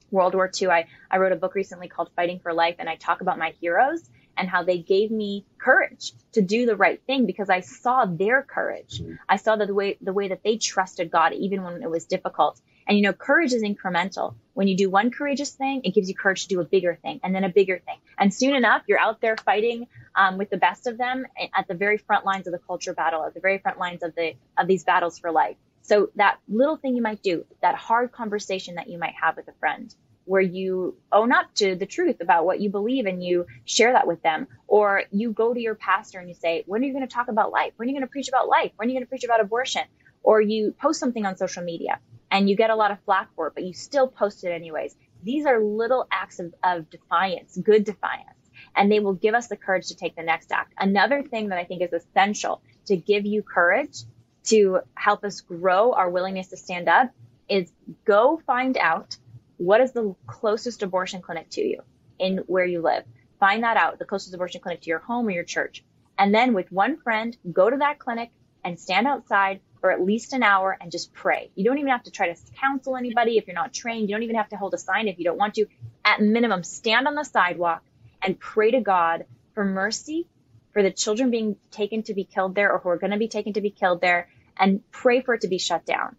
[0.10, 0.70] World War II.
[0.70, 3.54] I, I wrote a book recently called Fighting for Life, and I talk about my
[3.62, 8.06] heroes and how they gave me courage to do the right thing because I saw
[8.06, 9.00] their courage.
[9.00, 9.14] Mm-hmm.
[9.30, 12.60] I saw the way the way that they trusted God even when it was difficult.
[12.88, 14.36] And you know, courage is incremental.
[14.54, 17.20] When you do one courageous thing, it gives you courage to do a bigger thing
[17.24, 17.98] and then a bigger thing.
[18.18, 21.26] And soon enough, you're out there fighting um, with the best of them
[21.56, 24.16] at the very front lines of the culture battle, at the very front lines of
[24.16, 25.58] the of these battles for life.
[25.84, 29.48] So that little thing you might do, that hard conversation that you might have with
[29.50, 29.94] a friend,
[30.26, 34.08] where you own up to the truth about what you believe and you share that
[34.08, 34.48] with them.
[34.68, 37.28] Or you go to your pastor and you say, when are you going to talk
[37.28, 37.74] about life?
[37.76, 38.72] When are you going to preach about life?
[38.76, 39.84] When are you going to preach about abortion?
[40.22, 42.00] Or you post something on social media
[42.32, 44.96] and you get a lot of flack for it, but you still post it anyways.
[45.24, 48.28] These are little acts of, of defiance, good defiance,
[48.76, 50.74] and they will give us the courage to take the next act.
[50.78, 54.00] Another thing that I think is essential to give you courage
[54.46, 57.12] to help us grow our willingness to stand up
[57.48, 57.72] is
[58.06, 59.18] go find out
[59.58, 61.82] what is the closest abortion clinic to you
[62.20, 63.04] in where you live?
[63.40, 65.84] Find that out, the closest abortion clinic to your home or your church.
[66.18, 68.32] And then with one friend, go to that clinic
[68.64, 71.52] and stand outside for at least an hour and just pray.
[71.56, 74.10] You don't even have to try to counsel anybody if you're not trained.
[74.10, 75.66] You don't even have to hold a sign if you don't want to.
[76.06, 77.84] At minimum, stand on the sidewalk
[78.22, 80.28] and pray to God for mercy
[80.72, 83.28] for the children being taken to be killed there or who are going to be
[83.28, 86.16] taken to be killed there and pray for it to be shut down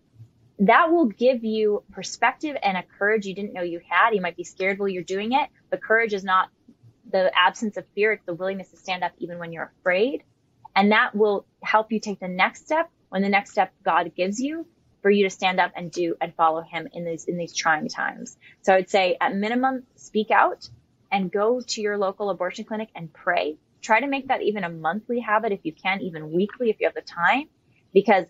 [0.60, 4.14] that will give you perspective and a courage you didn't know you had.
[4.14, 6.48] You might be scared while you're doing it, but courage is not
[7.10, 8.12] the absence of fear.
[8.12, 10.22] It's the willingness to stand up even when you're afraid.
[10.76, 14.40] And that will help you take the next step when the next step God gives
[14.40, 14.66] you
[15.02, 17.88] for you to stand up and do and follow him in these, in these trying
[17.88, 18.36] times.
[18.62, 20.68] So I'd say at minimum, speak out
[21.12, 23.56] and go to your local abortion clinic and pray.
[23.82, 26.86] Try to make that even a monthly habit if you can, even weekly if you
[26.86, 27.48] have the time,
[27.92, 28.24] because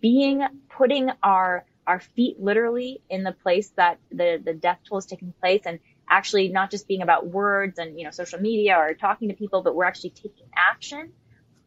[0.00, 5.06] being putting our our feet literally in the place that the the death toll is
[5.06, 5.78] taking place and
[6.08, 9.62] actually not just being about words and you know social media or talking to people
[9.62, 11.12] but we're actually taking action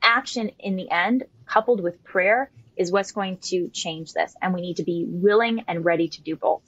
[0.01, 4.34] action in the end coupled with prayer is what's going to change this.
[4.41, 6.63] And we need to be willing and ready to do both.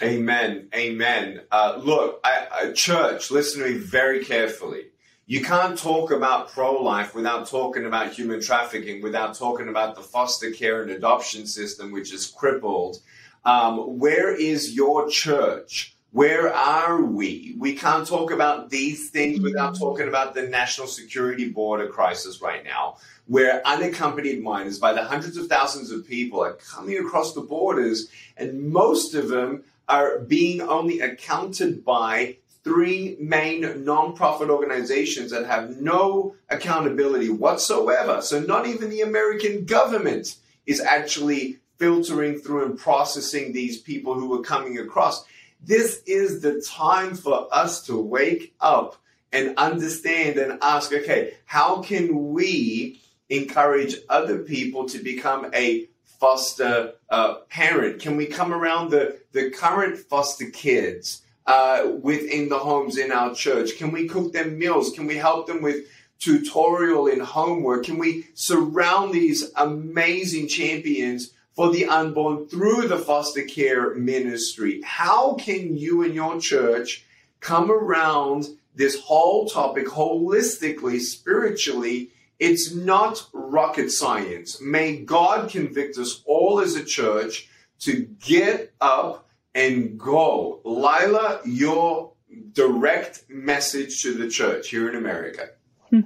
[0.00, 0.68] Amen.
[0.74, 1.40] Amen.
[1.50, 4.84] Uh, look, I, I, church, listen to me very carefully.
[5.28, 10.00] You can't talk about pro life without talking about human trafficking, without talking about the
[10.00, 12.98] foster care and adoption system, which is crippled.
[13.44, 15.96] Um, where is your church?
[16.12, 17.56] Where are we?
[17.58, 19.80] We can't talk about these things without mm.
[19.80, 25.36] talking about the national security border crisis right now, where unaccompanied minors by the hundreds
[25.36, 30.60] of thousands of people are coming across the borders, and most of them are being
[30.60, 32.36] only accounted by
[32.66, 38.20] three main nonprofit organizations that have no accountability whatsoever.
[38.20, 40.34] So, not even the American government
[40.66, 45.24] is actually filtering through and processing these people who are coming across.
[45.62, 48.96] This is the time for us to wake up
[49.32, 53.00] and understand and ask okay, how can we
[53.30, 58.02] encourage other people to become a foster uh, parent?
[58.02, 63.34] Can we come around the, the current foster kids uh, within the homes in our
[63.34, 63.76] church?
[63.76, 64.92] Can we cook them meals?
[64.92, 65.86] Can we help them with
[66.18, 67.84] tutorial and homework?
[67.84, 74.80] Can we surround these amazing champions for the unborn through the foster care ministry?
[74.84, 77.04] How can you and your church
[77.40, 84.60] come around this whole topic holistically, spiritually, it's not rocket science.
[84.60, 87.48] May God convict us all as a church
[87.80, 89.25] to get up
[89.56, 90.60] and go.
[90.64, 92.12] Lila, your
[92.52, 95.48] direct message to the church here in America.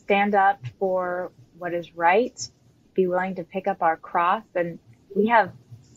[0.00, 2.36] Stand up for what is right,
[2.92, 4.42] be willing to pick up our cross.
[4.54, 4.80] And
[5.14, 5.52] we have,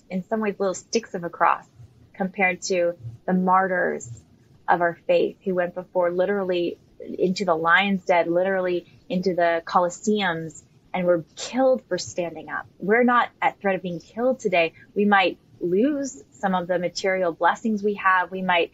[0.10, 1.66] in some ways, little sticks of a cross
[2.14, 2.94] compared to
[3.26, 4.22] the martyrs
[4.68, 10.62] of our faith who went before literally into the lion's den, literally into the Colosseums,
[10.94, 12.68] and we're killed for standing up.
[12.80, 14.74] We're not at threat of being killed today.
[14.94, 18.32] We might lose some of the material blessings we have.
[18.32, 18.72] We might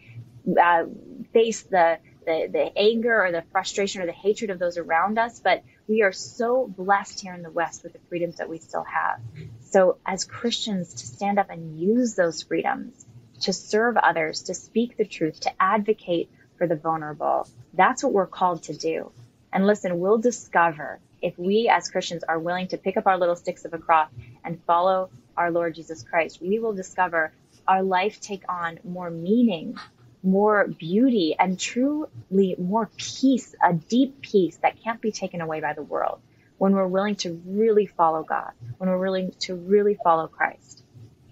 [0.60, 0.84] uh,
[1.32, 5.40] face the, the the anger or the frustration or the hatred of those around us,
[5.40, 8.84] but we are so blessed here in the West with the freedoms that we still
[8.84, 9.20] have.
[9.60, 13.06] So, as Christians, to stand up and use those freedoms
[13.40, 17.48] to serve others, to speak the truth, to advocate for the vulnerable.
[17.72, 19.12] That's what we're called to do.
[19.52, 23.36] And listen, we'll discover if we as Christians are willing to pick up our little
[23.36, 24.10] sticks of a cross
[24.44, 27.32] and follow our Lord Jesus Christ, we will discover
[27.66, 29.76] our life take on more meaning,
[30.22, 35.72] more beauty, and truly more peace, a deep peace that can't be taken away by
[35.72, 36.20] the world
[36.56, 40.82] when we're willing to really follow God, when we're willing to really follow Christ.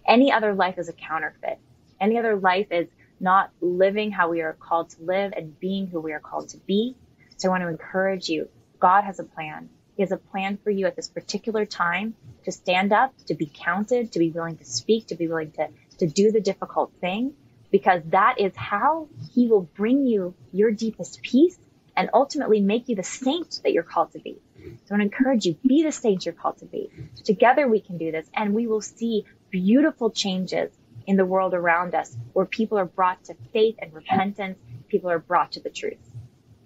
[0.07, 1.59] Any other life is a counterfeit.
[2.01, 2.87] Any other life is
[3.19, 6.59] not living how we are called to live and being who we are called to
[6.59, 6.95] be.
[7.37, 8.49] So I want to encourage you.
[8.79, 9.69] God has a plan.
[9.97, 13.51] He has a plan for you at this particular time to stand up, to be
[13.53, 15.69] counted, to be willing to speak, to be willing to,
[15.99, 17.33] to do the difficult thing,
[17.71, 21.59] because that is how he will bring you your deepest peace
[21.97, 24.39] and ultimately make you the saint that you're called to be.
[24.57, 26.91] So I want to encourage you, be the saint you're called to be.
[27.25, 30.71] Together we can do this and we will see beautiful changes
[31.07, 35.19] in the world around us where people are brought to faith and repentance, people are
[35.19, 35.99] brought to the truth.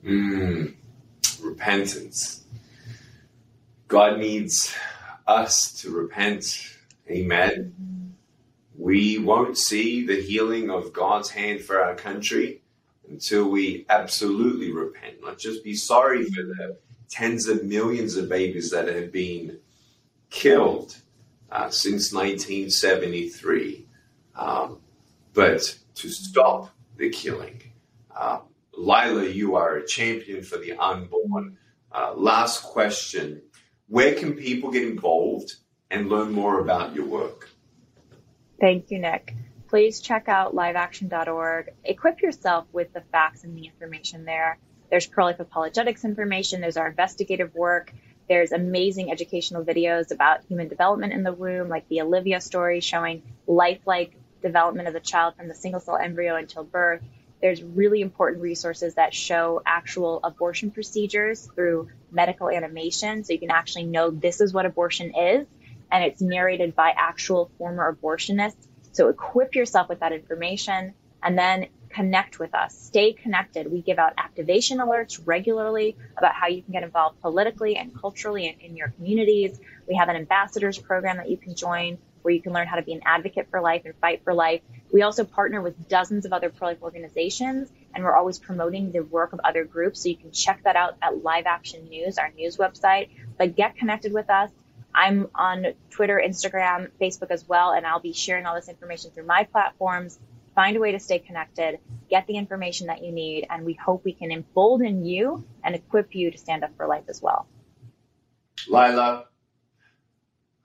[0.05, 0.75] Mm,
[1.43, 2.45] repentance.
[3.91, 4.73] God needs
[5.27, 6.77] us to repent.
[7.11, 8.15] Amen.
[8.79, 12.63] We won't see the healing of God's hand for our country
[13.09, 16.79] until we absolutely repent, not just be sorry for the
[17.09, 19.59] tens of millions of babies that have been
[20.31, 20.97] killed
[21.51, 23.89] uh, since 1973
[24.37, 24.79] um,
[25.35, 27.61] but to stop the killing.
[28.15, 28.39] Uh,
[28.73, 31.59] Lila, you are a champion for the unborn.
[31.91, 33.43] Uh, last question
[33.91, 35.57] Where can people get involved
[35.91, 37.51] and learn more about your work?
[38.61, 39.35] Thank you, Nick.
[39.69, 41.71] Please check out liveaction.org.
[41.83, 44.59] Equip yourself with the facts and the information there.
[44.91, 47.93] There's pro life apologetics information, there's our investigative work.
[48.29, 53.25] There's amazing educational videos about human development in the womb, like the Olivia story showing
[53.49, 57.03] lifelike development of the child from the single cell embryo until birth.
[57.41, 63.25] There's really important resources that show actual abortion procedures through medical animation.
[63.25, 65.47] So you can actually know this is what abortion is,
[65.91, 68.69] and it's narrated by actual former abortionists.
[68.93, 72.77] So equip yourself with that information and then connect with us.
[72.77, 73.71] Stay connected.
[73.71, 78.47] We give out activation alerts regularly about how you can get involved politically and culturally
[78.47, 79.59] in, in your communities.
[79.89, 82.83] We have an ambassadors program that you can join where you can learn how to
[82.83, 84.61] be an advocate for life and fight for life.
[84.93, 89.33] We also partner with dozens of other pro-life organizations, and we're always promoting the work
[89.33, 90.03] of other groups.
[90.03, 93.11] So you can check that out at Live Action News, our news website.
[93.39, 94.51] But get connected with us.
[94.95, 99.27] I'm on Twitter, Instagram, Facebook as well, and I'll be sharing all this information through
[99.27, 100.19] my platforms.
[100.55, 101.79] Find a way to stay connected,
[102.11, 106.15] get the information that you need, and we hope we can embolden you and equip
[106.15, 107.47] you to stand up for life as well.
[108.69, 109.27] Lila,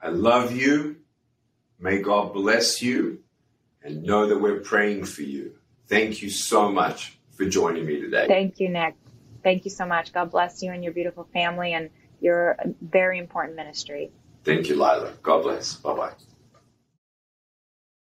[0.01, 0.97] I love you.
[1.80, 3.19] May God bless you
[3.82, 5.55] and know that we're praying for you.
[5.88, 8.26] Thank you so much for joining me today.
[8.28, 8.95] Thank you, Nick.
[9.43, 10.11] Thank you so much.
[10.11, 14.11] God bless you and your beautiful family and your very important ministry.
[14.43, 15.13] Thank you, Lila.
[15.21, 15.76] God bless.
[15.76, 16.11] Bye bye.